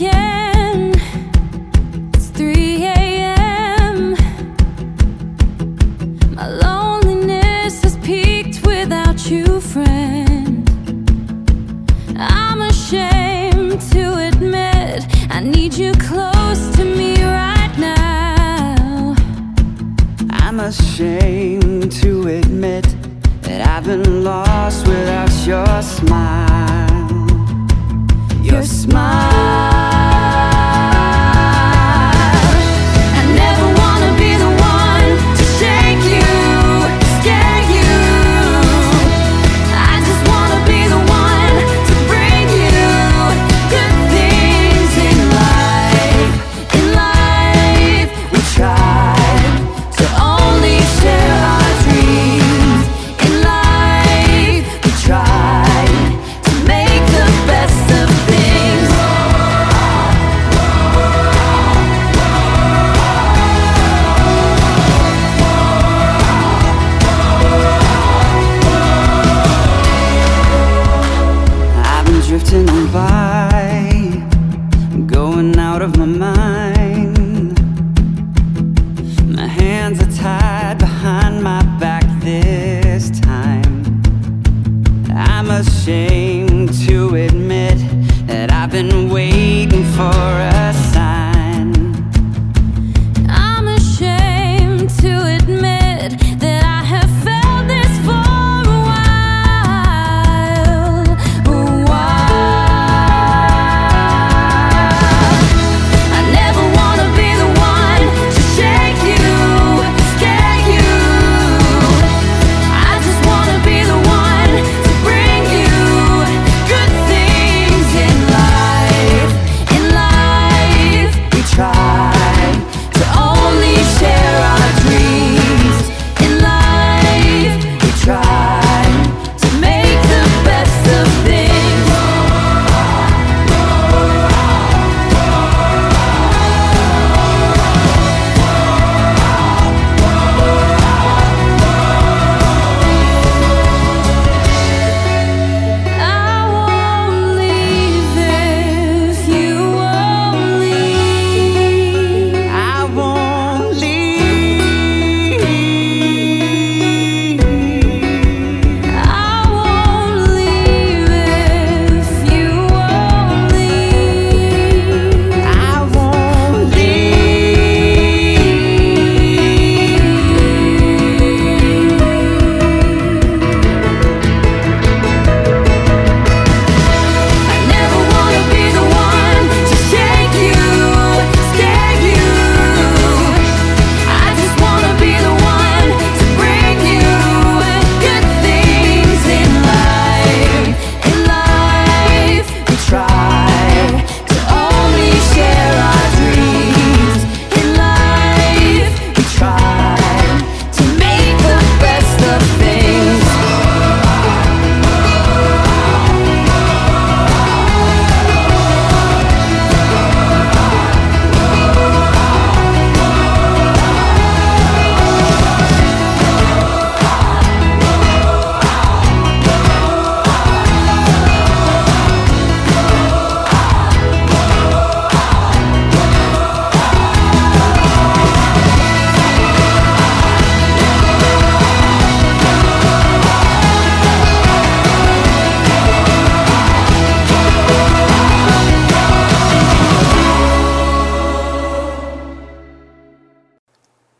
Again. 0.00 0.27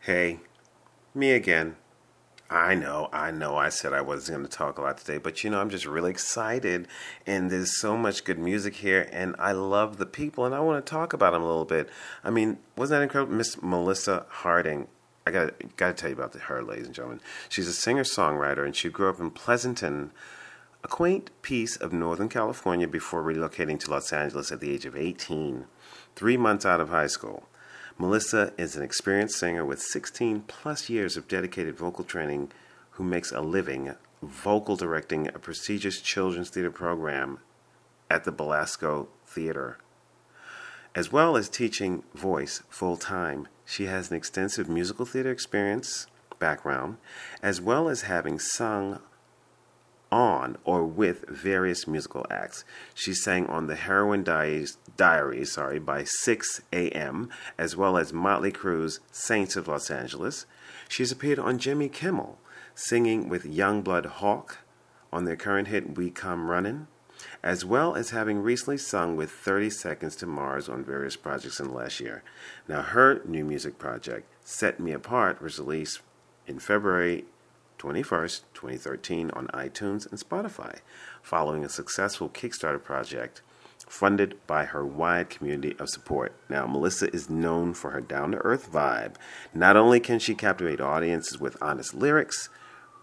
Hey, 0.09 0.39
me 1.13 1.33
again. 1.33 1.75
I 2.49 2.73
know, 2.73 3.09
I 3.13 3.29
know, 3.29 3.57
I 3.57 3.69
said 3.69 3.93
I 3.93 4.01
wasn't 4.01 4.39
going 4.39 4.49
to 4.49 4.57
talk 4.57 4.79
a 4.79 4.81
lot 4.81 4.97
today, 4.97 5.19
but 5.19 5.43
you 5.43 5.51
know, 5.51 5.61
I'm 5.61 5.69
just 5.69 5.85
really 5.85 6.09
excited, 6.09 6.87
and 7.27 7.51
there's 7.51 7.79
so 7.79 7.95
much 7.95 8.23
good 8.23 8.39
music 8.39 8.77
here, 8.77 9.07
and 9.11 9.35
I 9.37 9.51
love 9.51 9.97
the 9.97 10.07
people, 10.07 10.45
and 10.45 10.55
I 10.55 10.61
want 10.61 10.83
to 10.83 10.89
talk 10.89 11.13
about 11.13 11.33
them 11.33 11.43
a 11.43 11.45
little 11.45 11.63
bit. 11.63 11.91
I 12.23 12.31
mean, 12.31 12.57
wasn't 12.75 12.97
that 12.97 13.03
incredible? 13.03 13.35
Miss 13.35 13.61
Melissa 13.61 14.25
Harding. 14.29 14.87
I 15.27 15.29
got 15.29 15.77
got 15.77 15.89
to 15.89 15.93
tell 15.93 16.09
you 16.09 16.15
about 16.15 16.33
her, 16.33 16.63
ladies 16.63 16.87
and 16.87 16.95
gentlemen. 16.95 17.21
She's 17.47 17.67
a 17.67 17.73
singer 17.73 18.01
songwriter, 18.01 18.65
and 18.65 18.75
she 18.75 18.89
grew 18.89 19.11
up 19.11 19.19
in 19.19 19.29
Pleasanton, 19.29 20.09
a 20.83 20.87
quaint 20.87 21.29
piece 21.43 21.75
of 21.75 21.93
Northern 21.93 22.29
California, 22.29 22.87
before 22.87 23.21
relocating 23.21 23.79
to 23.81 23.91
Los 23.91 24.11
Angeles 24.11 24.51
at 24.51 24.59
the 24.59 24.71
age 24.71 24.87
of 24.87 24.97
18, 24.97 25.65
three 26.15 26.35
months 26.35 26.65
out 26.65 26.81
of 26.81 26.89
high 26.89 27.05
school. 27.05 27.43
Melissa 28.01 28.53
is 28.57 28.77
an 28.77 28.81
experienced 28.81 29.37
singer 29.37 29.65
with 29.65 29.81
16 29.81 30.43
plus 30.47 30.89
years 30.89 31.17
of 31.17 31.27
dedicated 31.27 31.77
vocal 31.77 32.05
training 32.05 32.49
who 32.91 33.03
makes 33.03 33.29
a 33.33 33.41
living 33.41 33.93
vocal 34.23 34.77
directing 34.77 35.27
a 35.27 35.33
prestigious 35.33 35.99
children's 35.99 36.49
theater 36.49 36.71
program 36.71 37.39
at 38.09 38.23
the 38.23 38.31
Belasco 38.31 39.09
Theater. 39.27 39.79
As 40.95 41.11
well 41.11 41.35
as 41.35 41.49
teaching 41.49 42.03
voice 42.15 42.63
full 42.69 42.95
time, 42.95 43.49
she 43.65 43.87
has 43.87 44.09
an 44.09 44.15
extensive 44.15 44.69
musical 44.69 45.05
theater 45.05 45.29
experience 45.29 46.07
background, 46.39 46.95
as 47.43 47.59
well 47.59 47.89
as 47.89 48.03
having 48.03 48.39
sung 48.39 49.01
on 50.11 50.57
or 50.63 50.85
with 50.85 51.27
various 51.27 51.87
musical 51.87 52.25
acts. 52.29 52.63
She 52.93 53.13
sang 53.13 53.47
on 53.47 53.67
the 53.67 53.75
Heroin 53.75 54.23
Diaries, 54.23 54.77
Diaries 54.97 55.53
sorry, 55.53 55.79
by 55.79 56.03
6 56.03 56.61
a.m., 56.73 57.29
as 57.57 57.75
well 57.75 57.97
as 57.97 58.13
Motley 58.13 58.51
Crue's 58.51 58.99
Saints 59.11 59.55
of 59.55 59.67
Los 59.67 59.89
Angeles. 59.89 60.45
She's 60.87 61.11
appeared 61.11 61.39
on 61.39 61.59
Jimmy 61.59 61.89
Kimmel, 61.89 62.39
singing 62.75 63.29
with 63.29 63.43
Youngblood 63.43 64.05
Hawke 64.05 64.59
on 65.11 65.25
their 65.25 65.35
current 65.35 65.67
hit 65.67 65.97
We 65.97 66.09
Come 66.09 66.49
Runnin', 66.49 66.87
as 67.43 67.65
well 67.65 67.95
as 67.95 68.11
having 68.11 68.41
recently 68.41 68.77
sung 68.77 69.15
with 69.15 69.31
30 69.31 69.69
Seconds 69.69 70.15
to 70.17 70.25
Mars 70.25 70.69
on 70.69 70.83
various 70.83 71.15
projects 71.15 71.59
in 71.59 71.67
the 71.67 71.73
last 71.73 71.99
year. 71.99 72.23
Now, 72.67 72.81
her 72.81 73.21
new 73.25 73.43
music 73.43 73.77
project, 73.77 74.27
Set 74.43 74.79
Me 74.79 74.91
Apart, 74.93 75.41
was 75.41 75.59
released 75.59 75.99
in 76.47 76.59
February 76.59 77.25
21st, 77.79 78.41
2013, 78.53 79.31
on 79.31 79.47
iTunes 79.47 80.09
and 80.09 80.19
Spotify, 80.19 80.79
following 81.23 81.65
a 81.65 81.69
successful 81.69 82.29
Kickstarter 82.29 82.83
project 82.83 83.41
funded 83.87 84.35
by 84.45 84.65
her 84.65 84.85
wide 84.85 85.29
community 85.29 85.75
of 85.79 85.89
support. 85.89 86.33
Now, 86.47 86.67
Melissa 86.67 87.13
is 87.13 87.29
known 87.29 87.73
for 87.73 87.91
her 87.91 88.01
down 88.01 88.31
to 88.31 88.37
earth 88.37 88.71
vibe. 88.71 89.15
Not 89.53 89.75
only 89.75 89.99
can 89.99 90.19
she 90.19 90.35
captivate 90.35 90.79
audiences 90.79 91.39
with 91.39 91.57
honest 91.61 91.93
lyrics, 91.93 92.49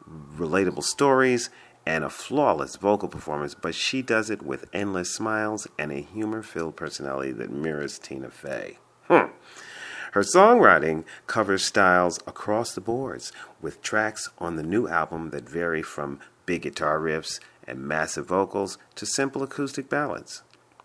relatable 0.08 0.84
stories, 0.84 1.50
and 1.84 2.02
a 2.02 2.10
flawless 2.10 2.76
vocal 2.76 3.08
performance, 3.08 3.54
but 3.54 3.74
she 3.74 4.02
does 4.02 4.28
it 4.28 4.42
with 4.42 4.68
endless 4.72 5.14
smiles 5.14 5.66
and 5.78 5.92
a 5.92 6.00
humor 6.00 6.42
filled 6.42 6.76
personality 6.76 7.32
that 7.32 7.50
mirrors 7.50 7.98
Tina 7.98 8.30
Fey. 8.30 8.78
Hmm. 9.08 9.30
Her 10.16 10.22
songwriting 10.22 11.04
covers 11.26 11.66
styles 11.66 12.18
across 12.26 12.74
the 12.74 12.80
boards, 12.80 13.32
with 13.60 13.82
tracks 13.82 14.30
on 14.38 14.56
the 14.56 14.62
new 14.62 14.88
album 14.88 15.28
that 15.28 15.46
vary 15.46 15.82
from 15.82 16.20
big 16.46 16.62
guitar 16.62 16.98
riffs 16.98 17.38
and 17.66 17.86
massive 17.86 18.26
vocals 18.26 18.78
to 18.94 19.04
simple 19.04 19.42
acoustic 19.42 19.90
ballads. 19.90 20.42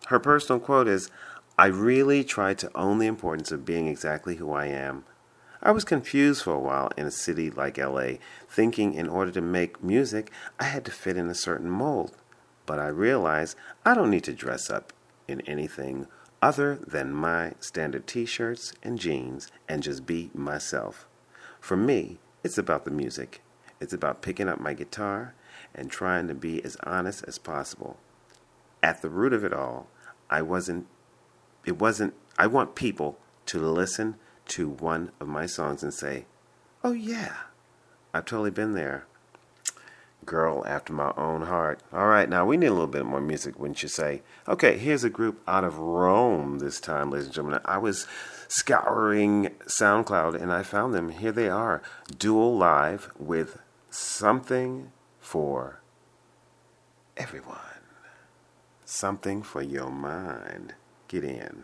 Her 0.07 0.19
personal 0.19 0.59
quote 0.59 0.89
is 0.89 1.09
I 1.57 1.67
really 1.67 2.25
tried 2.25 2.57
to 2.57 2.77
own 2.77 2.99
the 2.99 3.07
importance 3.07 3.53
of 3.53 3.63
being 3.63 3.87
exactly 3.87 4.35
who 4.35 4.51
I 4.51 4.65
am. 4.65 5.05
I 5.63 5.71
was 5.71 5.85
confused 5.85 6.43
for 6.43 6.51
a 6.51 6.59
while 6.59 6.91
in 6.97 7.05
a 7.05 7.09
city 7.09 7.49
like 7.49 7.77
LA, 7.77 8.15
thinking 8.49 8.93
in 8.93 9.07
order 9.07 9.31
to 9.31 9.39
make 9.39 9.81
music, 9.81 10.29
I 10.59 10.65
had 10.65 10.83
to 10.83 10.91
fit 10.91 11.15
in 11.15 11.29
a 11.29 11.35
certain 11.35 11.69
mold. 11.69 12.17
But 12.65 12.79
I 12.79 12.87
realized 12.87 13.55
I 13.85 13.93
don't 13.93 14.11
need 14.11 14.25
to 14.25 14.33
dress 14.33 14.69
up 14.69 14.91
in 15.29 15.39
anything 15.47 16.07
other 16.41 16.79
than 16.85 17.13
my 17.13 17.53
standard 17.59 18.07
t 18.07 18.25
shirts 18.25 18.73
and 18.81 18.99
jeans 18.99 19.51
and 19.69 19.83
just 19.83 20.05
be 20.05 20.31
myself. 20.33 21.07
For 21.59 21.77
me, 21.77 22.19
it's 22.43 22.57
about 22.57 22.85
the 22.85 22.91
music. 22.91 23.41
It's 23.79 23.93
about 23.93 24.21
picking 24.21 24.49
up 24.49 24.59
my 24.59 24.73
guitar 24.73 25.35
and 25.73 25.89
trying 25.89 26.27
to 26.27 26.33
be 26.33 26.63
as 26.63 26.77
honest 26.83 27.23
as 27.27 27.37
possible. 27.37 27.97
At 28.81 29.01
the 29.01 29.09
root 29.09 29.33
of 29.33 29.43
it 29.43 29.53
all, 29.53 29.87
I 30.29 30.41
wasn't, 30.41 30.87
it 31.65 31.77
wasn't, 31.79 32.13
I 32.37 32.47
want 32.47 32.75
people 32.75 33.17
to 33.47 33.59
listen 33.59 34.15
to 34.47 34.69
one 34.69 35.11
of 35.19 35.27
my 35.27 35.45
songs 35.45 35.83
and 35.83 35.93
say, 35.93 36.25
oh 36.83 36.93
yeah, 36.93 37.35
I've 38.13 38.25
totally 38.25 38.51
been 38.51 38.73
there. 38.73 39.05
Girl 40.25 40.63
after 40.67 40.93
my 40.93 41.13
own 41.17 41.43
heart. 41.43 41.81
All 41.91 42.07
right, 42.07 42.29
now 42.29 42.45
we 42.45 42.57
need 42.57 42.67
a 42.67 42.71
little 42.71 42.87
bit 42.87 43.05
more 43.05 43.21
music, 43.21 43.59
wouldn't 43.59 43.81
you 43.81 43.89
say? 43.89 44.21
Okay, 44.47 44.77
here's 44.77 45.03
a 45.03 45.09
group 45.09 45.41
out 45.47 45.63
of 45.63 45.77
Rome 45.79 46.59
this 46.59 46.79
time, 46.79 47.09
ladies 47.09 47.25
and 47.25 47.33
gentlemen. 47.33 47.61
I 47.65 47.77
was 47.79 48.05
scouring 48.47 49.49
SoundCloud 49.65 50.39
and 50.39 50.51
I 50.51 50.63
found 50.63 50.93
them. 50.93 51.09
Here 51.09 51.31
they 51.31 51.49
are 51.49 51.81
Dual 52.17 52.55
Live 52.55 53.11
with 53.17 53.59
Something 53.89 54.91
for 55.19 55.81
Everyone. 57.17 57.57
Something 58.85 59.41
for 59.41 59.61
your 59.61 59.89
mind. 59.89 60.75
Get 61.07 61.23
in. 61.23 61.63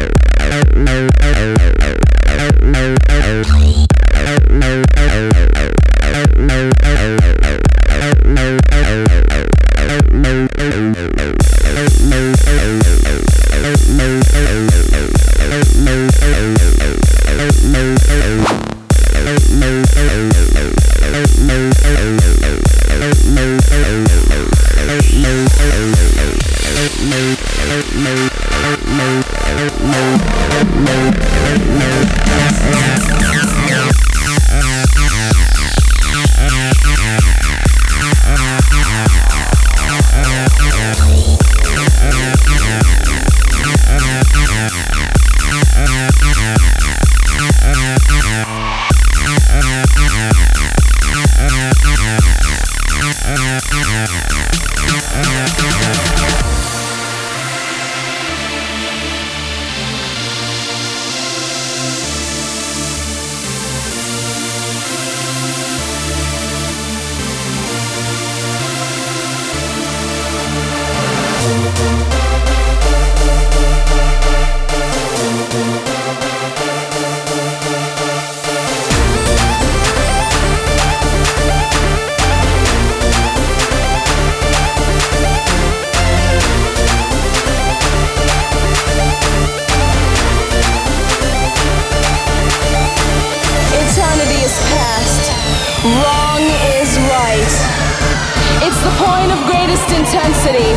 It's 98.71 98.83
the 98.87 98.95
point 99.03 99.27
of 99.35 99.39
greatest 99.51 99.83
intensity. 99.91 100.71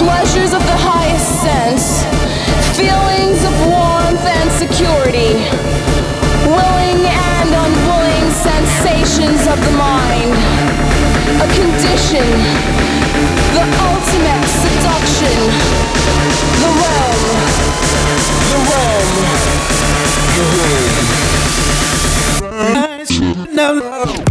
Pleasures 0.00 0.54
of 0.54 0.64
the 0.64 0.78
highest 0.80 1.28
sense. 1.44 2.00
Feelings 2.72 3.44
of 3.44 3.52
warmth 3.68 4.24
and 4.24 4.48
security. 4.56 5.36
Willing 6.48 7.04
and 7.04 7.52
unwilling 7.52 8.24
sensations 8.32 9.44
of 9.52 9.60
the 9.60 9.74
mind. 9.76 10.32
A 11.44 11.48
condition. 11.60 12.24
The 13.52 13.68
ultimate 13.68 14.48
seduction. 14.64 15.36
The 16.56 16.72
realm. 16.80 17.20
The 18.48 18.58
realm. 18.64 19.12
The 23.52 23.68
realm. 23.84 24.30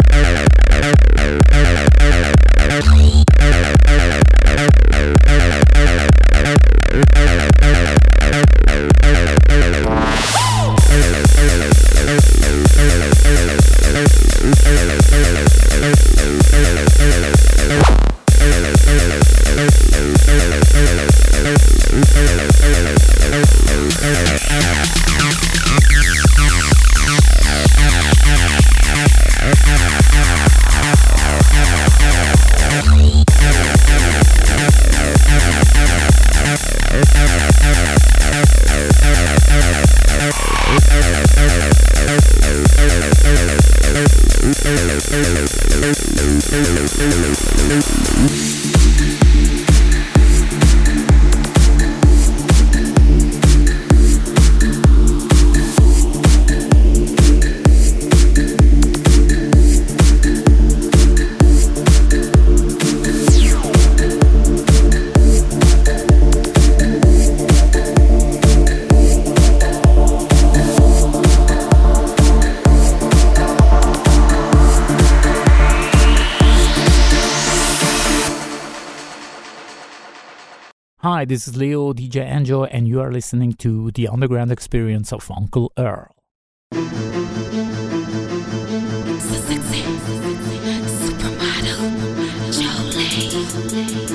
this 81.31 81.47
is 81.47 81.55
Leo 81.55 81.93
DJ 81.93 82.29
Angel, 82.29 82.65
and 82.65 82.89
you 82.89 82.99
are 82.99 83.09
listening 83.09 83.53
to 83.53 83.89
the 83.91 84.05
underground 84.09 84.51
experience 84.51 85.13
of 85.13 85.31
Uncle 85.31 85.71
Earl. 85.77 86.13
So 86.73 86.79
sexy, 89.47 89.83
supermodel, 90.99 91.79
Jolie. 92.51 94.10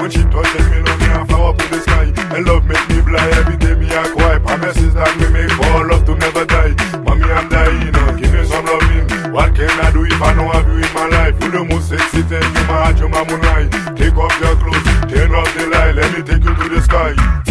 When 0.00 0.10
she 0.10 0.22
touch 0.32 0.48
me, 0.56 0.80
me 0.80 1.06
and 1.12 1.28
fly 1.28 1.40
up 1.44 1.60
in 1.60 1.70
the 1.70 1.80
sky. 1.84 2.08
And 2.34 2.46
love 2.46 2.64
make 2.64 2.88
me 2.88 3.02
blind. 3.02 3.34
Every 3.36 3.58
day 3.58 3.74
me 3.74 3.84
a 3.92 4.02
cry. 4.08 4.38
Promises 4.38 4.94
that 4.94 5.12
me 5.20 5.28
make 5.28 5.52
for 5.52 5.86
love 5.88 6.06
to 6.06 6.14
never 6.14 6.46
die. 6.46 6.72
Mommy, 7.04 7.28
I'm 7.28 7.50
dying. 7.50 7.92
Oh, 7.92 8.16
give 8.16 8.32
me 8.32 8.42
some 8.46 8.64
loving. 8.64 9.30
What 9.30 9.54
can 9.54 9.68
I 9.68 9.92
do 9.92 10.04
if 10.06 10.22
I 10.22 10.32
don't 10.32 10.48
have 10.56 10.66
you 10.72 10.80
in 10.80 10.92
my 10.94 11.06
life? 11.06 11.36
You 11.44 11.50
the 11.50 11.64
most 11.64 11.90
sexy 11.90 12.22
thing 12.22 12.42
in 12.42 12.64
my 12.64 12.80
heart, 12.80 12.98
you're 12.98 13.10
my 13.10 13.28
moonlight. 13.28 13.70
Take 13.98 14.16
off 14.16 14.32
your 14.40 14.56
clothes, 14.56 14.88
turn 15.12 15.34
off 15.34 15.52
the 15.52 15.66
light. 15.68 15.94
Let 15.94 16.16
me 16.16 16.24
take 16.24 16.44
you 16.44 16.54
to 16.54 16.68
the 16.70 16.80
sky. 16.80 17.49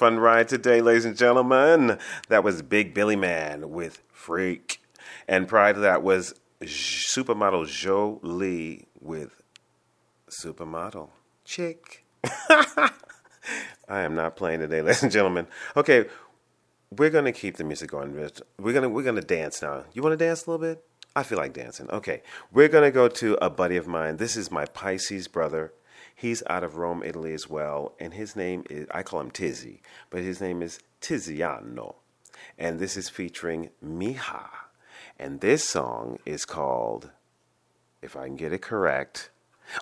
Fun 0.00 0.18
ride 0.18 0.48
today, 0.48 0.80
ladies 0.80 1.04
and 1.04 1.14
gentlemen? 1.14 1.98
That 2.30 2.42
was 2.42 2.62
Big 2.62 2.94
Billy 2.94 3.16
Man 3.16 3.68
with 3.68 4.02
Freak. 4.10 4.80
And 5.28 5.46
prior 5.46 5.74
to 5.74 5.80
that 5.80 6.02
was 6.02 6.32
supermodel 6.62 7.66
Joe 7.66 8.18
Lee 8.22 8.86
with 8.98 9.42
Supermodel 10.30 11.10
Chick. 11.44 12.06
I 12.48 12.90
am 13.90 14.14
not 14.14 14.36
playing 14.36 14.60
today, 14.60 14.80
ladies 14.80 15.02
and 15.02 15.12
gentlemen. 15.12 15.46
Okay, 15.76 16.06
we're 16.90 17.10
gonna 17.10 17.30
keep 17.30 17.58
the 17.58 17.64
music 17.64 17.90
going. 17.90 18.14
We're 18.58 18.72
gonna 18.72 18.88
we're 18.88 19.02
gonna 19.02 19.20
dance 19.20 19.60
now. 19.60 19.84
You 19.92 20.00
want 20.00 20.18
to 20.18 20.24
dance 20.24 20.46
a 20.46 20.50
little 20.50 20.66
bit? 20.66 20.82
I 21.14 21.24
feel 21.24 21.36
like 21.36 21.52
dancing. 21.52 21.90
Okay, 21.90 22.22
we're 22.50 22.68
gonna 22.68 22.90
go 22.90 23.06
to 23.06 23.36
a 23.44 23.50
buddy 23.50 23.76
of 23.76 23.86
mine. 23.86 24.16
This 24.16 24.34
is 24.34 24.50
my 24.50 24.64
Pisces 24.64 25.28
brother. 25.28 25.74
He's 26.20 26.42
out 26.50 26.64
of 26.64 26.76
Rome, 26.76 27.02
Italy 27.02 27.32
as 27.32 27.48
well, 27.48 27.94
and 27.98 28.12
his 28.12 28.36
name 28.36 28.64
is 28.68 28.86
I 28.90 29.02
call 29.02 29.20
him 29.20 29.30
Tizzy, 29.30 29.80
but 30.10 30.20
his 30.20 30.38
name 30.38 30.60
is 30.60 30.78
Tiziano, 31.00 31.94
and 32.58 32.78
this 32.78 32.94
is 32.98 33.08
featuring 33.08 33.70
Miha. 33.82 34.46
and 35.18 35.40
this 35.40 35.66
song 35.66 36.18
is 36.26 36.44
called, 36.44 37.08
if 38.02 38.16
I 38.16 38.26
can 38.26 38.36
get 38.36 38.52
it 38.52 38.60
correct, 38.60 39.30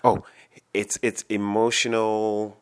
oh, 0.04 0.22
it's 0.72 0.96
it's 1.02 1.22
emotional 1.22 2.56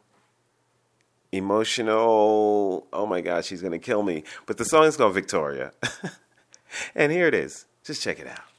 emotional. 1.30 2.86
Oh 2.94 3.04
my 3.04 3.20
gosh, 3.20 3.44
she's 3.44 3.60
gonna 3.60 3.78
kill 3.78 4.02
me. 4.02 4.24
But 4.46 4.56
the 4.56 4.64
song 4.64 4.84
is 4.84 4.96
called 4.96 5.12
Victoria, 5.12 5.72
and 6.94 7.12
here 7.12 7.26
it 7.26 7.34
is. 7.34 7.66
Just 7.84 8.00
check 8.00 8.20
it 8.20 8.26
out. 8.26 8.55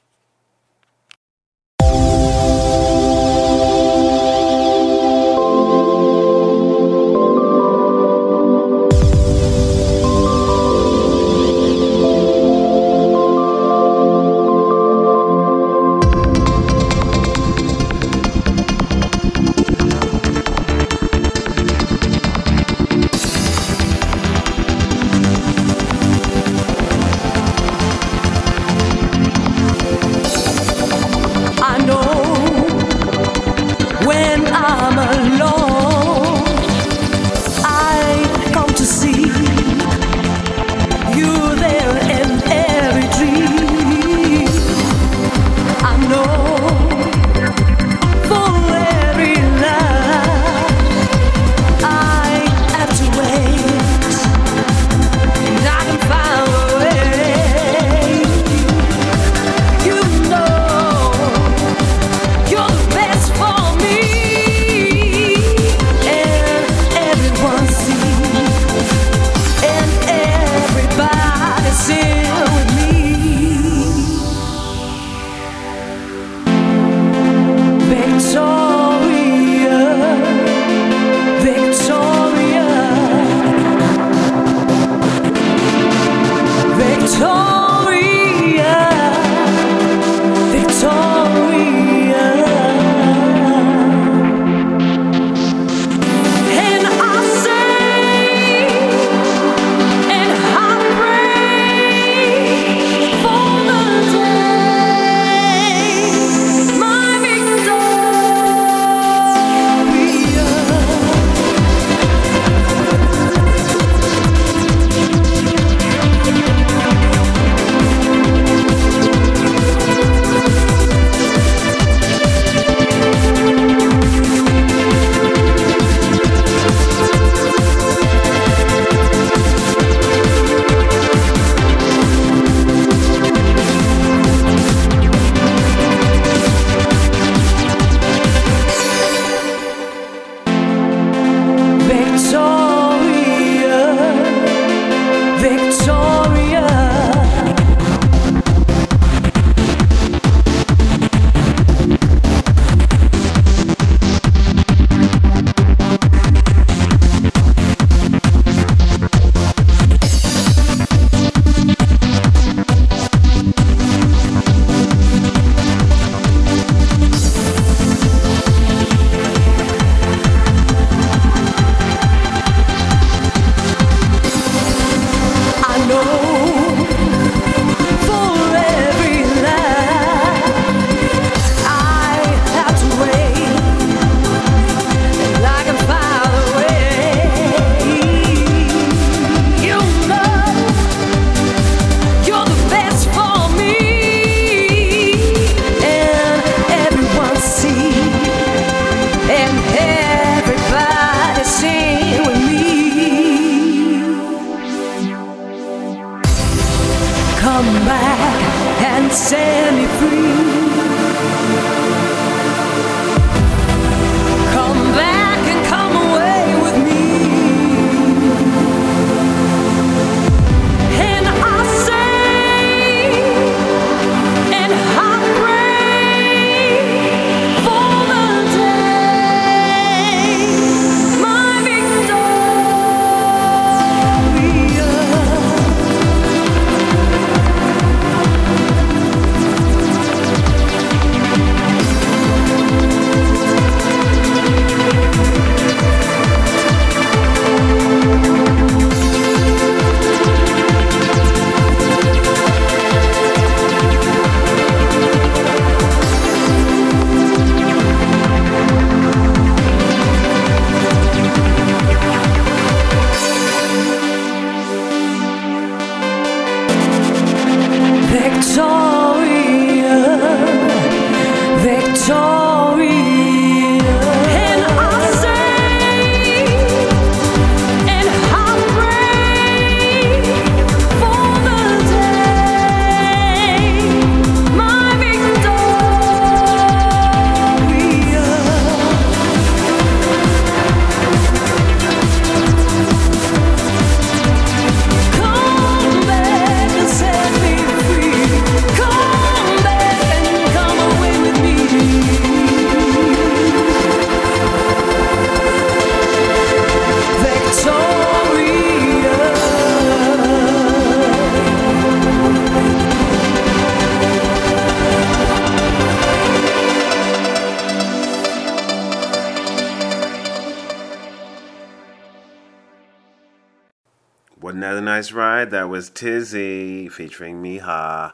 Ride? 325.38 325.52
That 325.52 325.70
was 325.70 325.92
Tizzy 325.92 326.90
featuring 326.90 327.44
Miha. 327.44 328.12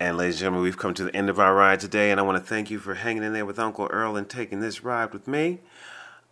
And 0.00 0.16
ladies 0.16 0.36
and 0.36 0.40
gentlemen, 0.40 0.62
we've 0.62 0.78
come 0.78 0.94
to 0.94 1.04
the 1.04 1.14
end 1.14 1.28
of 1.28 1.38
our 1.38 1.54
ride 1.54 1.78
today, 1.78 2.10
and 2.10 2.18
I 2.18 2.22
want 2.22 2.42
to 2.42 2.48
thank 2.48 2.70
you 2.70 2.78
for 2.78 2.94
hanging 2.94 3.22
in 3.22 3.34
there 3.34 3.44
with 3.44 3.58
Uncle 3.58 3.86
Earl 3.90 4.16
and 4.16 4.26
taking 4.26 4.60
this 4.60 4.82
ride 4.82 5.12
with 5.12 5.28
me. 5.28 5.60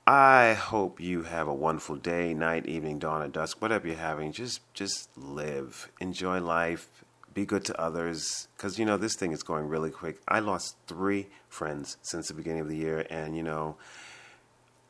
I 0.07 0.55
hope 0.55 1.01
you 1.01 1.25
have 1.25 1.49
a 1.49 1.55
wonderful 1.55 1.97
day, 1.97 2.33
night, 2.33 2.65
evening, 2.65 2.99
dawn, 2.99 3.21
or 3.21 3.29
dusk, 3.29 3.61
whatever 3.61 3.87
you're 3.87 3.97
having. 3.99 4.33
Just 4.33 4.61
just 4.73 5.11
live. 5.19 5.91
Enjoy 6.01 6.41
life. 6.41 6.89
Be 7.35 7.45
good 7.45 7.67
to 7.67 7.79
others. 7.79 8.49
Because, 8.57 8.79
you 8.79 8.87
know, 8.87 8.97
this 8.97 9.15
thing 9.15 9.33
is 9.33 9.43
going 9.43 9.69
really 9.69 9.91
quick. 9.91 10.17
I 10.27 10.39
lost 10.39 10.77
three 10.87 11.29
friends 11.51 11.99
since 12.01 12.29
the 12.29 12.35
beginning 12.35 12.63
of 12.63 12.69
the 12.69 12.77
year, 12.77 13.07
and, 13.11 13.37
you 13.37 13.43
know, 13.43 13.77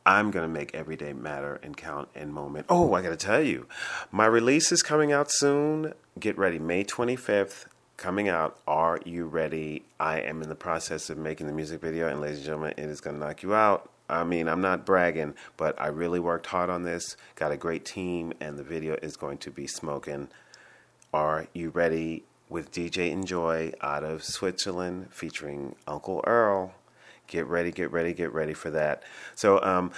I'm 0.05 0.31
going 0.31 0.43
to 0.43 0.53
make 0.53 0.73
every 0.75 0.95
day 0.95 1.13
matter 1.13 1.59
and 1.63 1.77
count 1.77 2.09
and 2.13 2.33
moment. 2.33 2.65
Oh, 2.69 2.93
I 2.93 3.01
got 3.01 3.09
to 3.09 3.15
tell 3.15 3.41
you, 3.41 3.67
my 4.11 4.25
release 4.25 4.71
is 4.71 4.81
coming 4.81 5.11
out 5.11 5.31
soon. 5.31 5.93
Get 6.19 6.37
ready, 6.37 6.59
May 6.59 6.83
25th, 6.83 7.67
coming 7.95 8.27
out. 8.27 8.59
Are 8.67 8.99
you 9.05 9.25
ready? 9.25 9.83
I 9.99 10.19
am 10.19 10.41
in 10.41 10.49
the 10.49 10.55
process 10.55 11.09
of 11.09 11.17
making 11.17 11.47
the 11.47 11.53
music 11.53 11.79
video, 11.79 12.09
and 12.09 12.19
ladies 12.19 12.39
and 12.39 12.45
gentlemen, 12.45 12.73
it 12.77 12.85
is 12.85 12.99
going 12.99 13.17
to 13.17 13.25
knock 13.25 13.43
you 13.43 13.53
out. 13.53 13.89
I 14.09 14.25
mean, 14.25 14.49
I'm 14.49 14.61
not 14.61 14.85
bragging, 14.85 15.35
but 15.55 15.79
I 15.81 15.87
really 15.87 16.19
worked 16.19 16.47
hard 16.47 16.69
on 16.69 16.83
this. 16.83 17.15
Got 17.35 17.53
a 17.53 17.57
great 17.57 17.85
team, 17.85 18.33
and 18.41 18.59
the 18.59 18.63
video 18.63 18.95
is 19.01 19.15
going 19.15 19.37
to 19.39 19.51
be 19.51 19.67
smoking. 19.67 20.27
Are 21.13 21.47
you 21.53 21.69
ready? 21.69 22.23
With 22.49 22.71
DJ 22.71 23.09
Enjoy 23.09 23.71
out 23.81 24.03
of 24.03 24.23
Switzerland 24.23 25.07
featuring 25.09 25.75
Uncle 25.87 26.23
Earl. 26.27 26.75
Get 27.33 27.47
ready, 27.47 27.71
get 27.71 27.91
ready, 27.91 28.13
get 28.13 28.31
ready 28.31 28.53
for 28.53 28.69
that. 28.69 29.01
So, 29.33 29.59
um, 29.63 29.91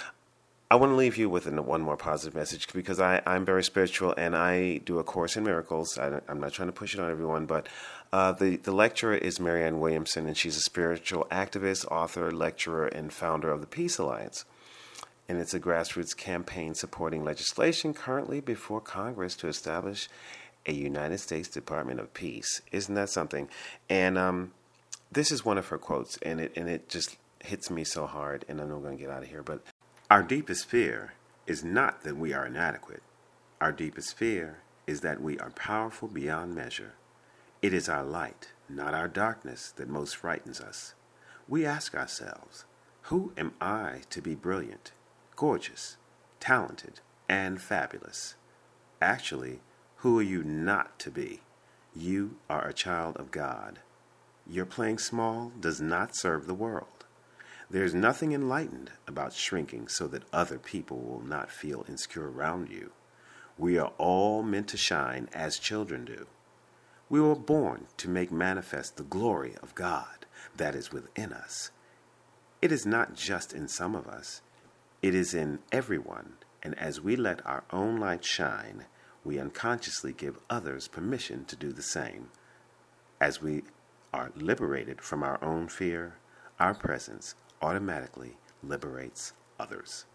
I 0.71 0.75
want 0.75 0.93
to 0.93 0.95
leave 0.95 1.17
you 1.17 1.29
with 1.29 1.45
one 1.47 1.81
more 1.81 1.97
positive 1.97 2.33
message 2.33 2.71
because 2.71 3.01
I, 3.01 3.21
I'm 3.25 3.43
very 3.43 3.61
spiritual 3.61 4.13
and 4.17 4.37
I 4.37 4.77
do 4.77 4.99
a 4.99 5.03
course 5.03 5.35
in 5.35 5.43
miracles. 5.43 5.97
I, 5.97 6.21
am 6.29 6.39
not 6.39 6.53
trying 6.53 6.69
to 6.69 6.71
push 6.71 6.93
it 6.93 7.01
on 7.01 7.11
everyone, 7.11 7.45
but 7.45 7.67
uh, 8.13 8.31
the, 8.31 8.55
the 8.55 8.71
lecturer 8.71 9.15
is 9.15 9.37
Marianne 9.37 9.81
Williamson, 9.81 10.27
and 10.27 10.37
she's 10.37 10.55
a 10.55 10.61
spiritual 10.61 11.27
activist, 11.29 11.85
author, 11.91 12.31
lecturer, 12.31 12.85
and 12.85 13.11
founder 13.11 13.51
of 13.51 13.59
the 13.59 13.67
Peace 13.67 13.97
Alliance. 13.97 14.45
And 15.27 15.37
it's 15.37 15.53
a 15.53 15.59
grassroots 15.59 16.15
campaign 16.15 16.73
supporting 16.73 17.25
legislation 17.25 17.93
currently 17.93 18.39
before 18.39 18.79
Congress 18.79 19.35
to 19.37 19.49
establish 19.49 20.07
a 20.65 20.71
United 20.71 21.17
States 21.17 21.49
Department 21.49 21.99
of 21.99 22.13
Peace. 22.13 22.61
Isn't 22.71 22.95
that 22.95 23.09
something? 23.09 23.49
And 23.89 24.17
um, 24.17 24.51
this 25.11 25.31
is 25.31 25.45
one 25.45 25.57
of 25.57 25.67
her 25.67 25.77
quotes, 25.77 26.17
and 26.17 26.39
it 26.39 26.53
and 26.55 26.69
it 26.69 26.89
just 26.89 27.17
hits 27.45 27.69
me 27.69 27.83
so 27.83 28.05
hard. 28.05 28.45
And 28.47 28.59
I'm 28.59 28.69
going 28.69 28.97
to 28.97 29.01
get 29.01 29.11
out 29.11 29.23
of 29.23 29.29
here, 29.29 29.43
but 29.43 29.63
our 30.09 30.23
deepest 30.23 30.65
fear 30.65 31.13
is 31.47 31.63
not 31.63 32.03
that 32.03 32.17
we 32.17 32.33
are 32.33 32.45
inadequate. 32.45 33.03
Our 33.61 33.71
deepest 33.71 34.17
fear 34.17 34.59
is 34.87 35.01
that 35.01 35.21
we 35.21 35.39
are 35.39 35.51
powerful 35.51 36.07
beyond 36.07 36.53
measure. 36.53 36.93
It 37.61 37.73
is 37.73 37.89
our 37.89 38.03
light, 38.03 38.49
not 38.69 38.93
our 38.93 39.07
darkness, 39.07 39.73
that 39.77 39.89
most 39.89 40.15
frightens 40.15 40.61
us. 40.61 40.93
We 41.47 41.65
ask 41.65 41.95
ourselves, 41.95 42.65
who 43.03 43.33
am 43.37 43.53
I 43.61 44.01
to 44.09 44.21
be 44.21 44.35
brilliant, 44.35 44.91
gorgeous, 45.35 45.97
talented, 46.39 46.99
and 47.29 47.61
fabulous? 47.61 48.35
Actually, 49.01 49.61
who 49.97 50.19
are 50.19 50.23
you 50.23 50.43
not 50.43 50.99
to 50.99 51.11
be? 51.11 51.41
You 51.95 52.37
are 52.49 52.67
a 52.67 52.73
child 52.73 53.17
of 53.17 53.31
God. 53.31 53.79
Your 54.47 54.65
playing 54.65 54.99
small 54.99 55.51
does 55.59 55.81
not 55.81 56.15
serve 56.15 56.45
the 56.45 56.53
world. 56.53 56.94
There's 57.69 57.95
nothing 57.95 58.31
enlightened 58.31 58.91
about 59.07 59.33
shrinking 59.33 59.87
so 59.87 60.07
that 60.07 60.23
other 60.31 60.59
people 60.59 60.99
will 60.99 61.23
not 61.25 61.51
feel 61.51 61.85
insecure 61.87 62.29
around 62.29 62.69
you. 62.69 62.91
We 63.57 63.77
are 63.77 63.91
all 63.97 64.43
meant 64.43 64.67
to 64.69 64.77
shine 64.77 65.29
as 65.33 65.57
children 65.57 66.05
do. 66.05 66.27
We 67.09 67.19
were 67.19 67.35
born 67.35 67.87
to 67.97 68.09
make 68.09 68.31
manifest 68.31 68.97
the 68.97 69.03
glory 69.03 69.55
of 69.63 69.75
God 69.75 70.25
that 70.55 70.75
is 70.75 70.91
within 70.91 71.33
us. 71.33 71.71
It 72.61 72.71
is 72.71 72.85
not 72.85 73.15
just 73.15 73.53
in 73.53 73.67
some 73.67 73.95
of 73.95 74.07
us, 74.07 74.41
it 75.01 75.13
is 75.13 75.33
in 75.33 75.59
everyone, 75.71 76.33
and 76.63 76.77
as 76.79 77.01
we 77.01 77.15
let 77.15 77.45
our 77.45 77.63
own 77.71 77.97
light 77.97 78.25
shine, 78.25 78.85
we 79.23 79.39
unconsciously 79.39 80.13
give 80.13 80.39
others 80.49 80.87
permission 80.87 81.45
to 81.45 81.55
do 81.55 81.71
the 81.71 81.83
same. 81.83 82.29
As 83.19 83.41
we 83.41 83.63
are 84.13 84.31
liberated 84.35 85.01
from 85.01 85.23
our 85.23 85.43
own 85.43 85.67
fear, 85.67 86.15
our 86.59 86.73
presence 86.73 87.35
automatically 87.65 88.37
liberates 88.63 89.33
others. 89.59 90.05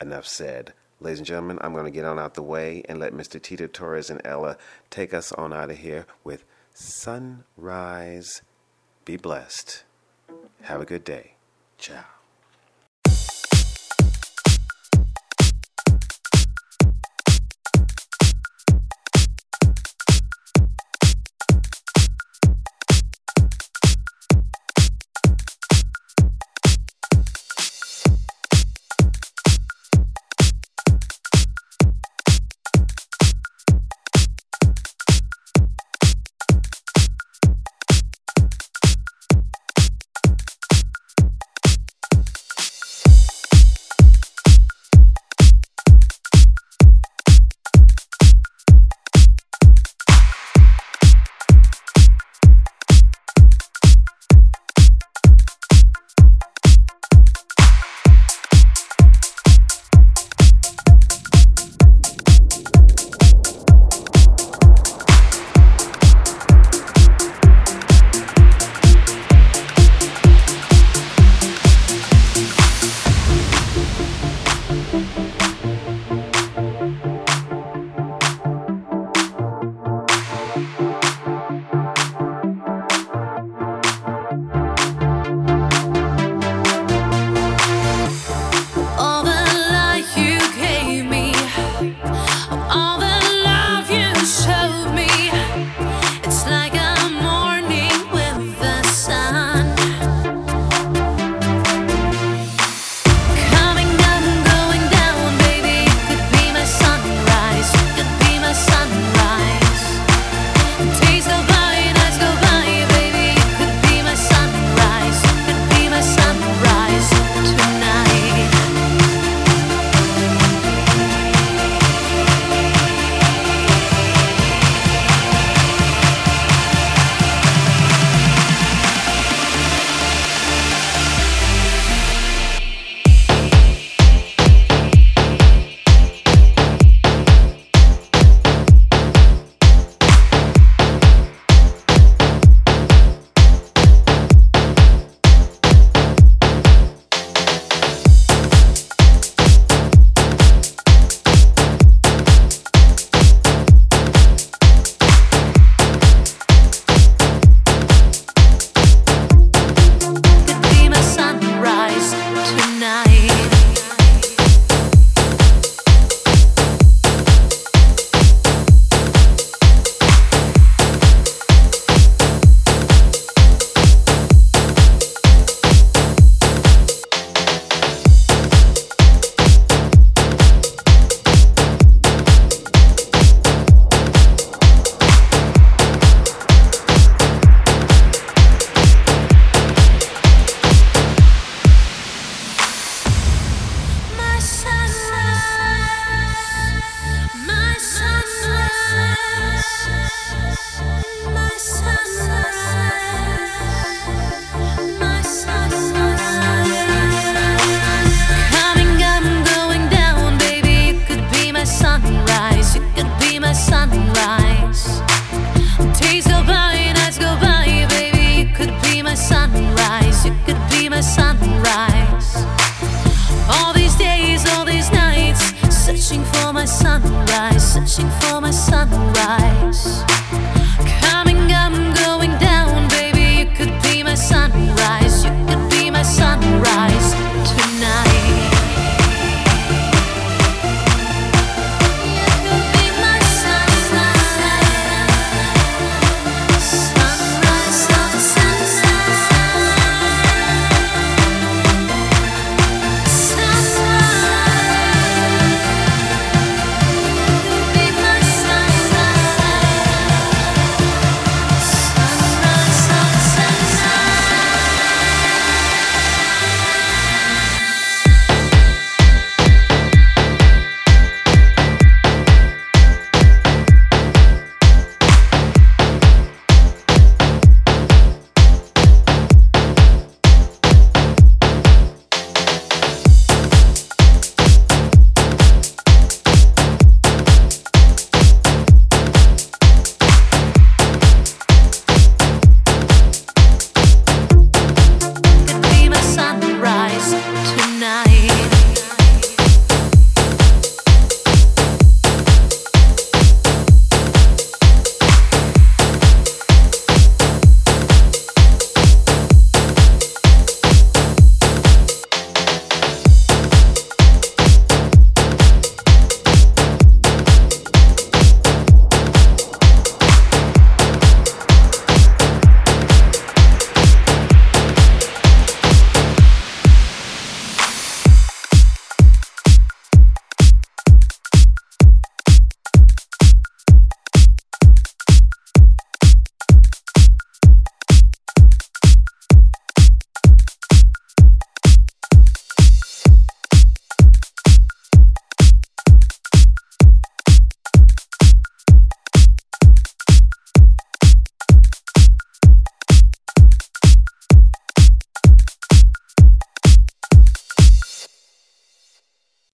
Enough 0.00 0.26
said. 0.26 0.72
Ladies 1.00 1.18
and 1.18 1.26
gentlemen, 1.26 1.58
I'm 1.60 1.72
going 1.72 1.84
to 1.84 1.90
get 1.90 2.04
on 2.04 2.18
out 2.18 2.34
the 2.34 2.42
way 2.42 2.82
and 2.88 3.00
let 3.00 3.12
Mr. 3.12 3.42
Tito 3.42 3.66
Torres 3.66 4.10
and 4.10 4.20
Ella 4.24 4.56
take 4.90 5.12
us 5.12 5.32
on 5.32 5.52
out 5.52 5.70
of 5.70 5.78
here 5.78 6.06
with 6.22 6.44
Sunrise. 6.74 8.42
Be 9.04 9.16
blessed. 9.16 9.82
Have 10.62 10.80
a 10.80 10.84
good 10.84 11.04
day. 11.04 11.34
Ciao. 11.76 12.17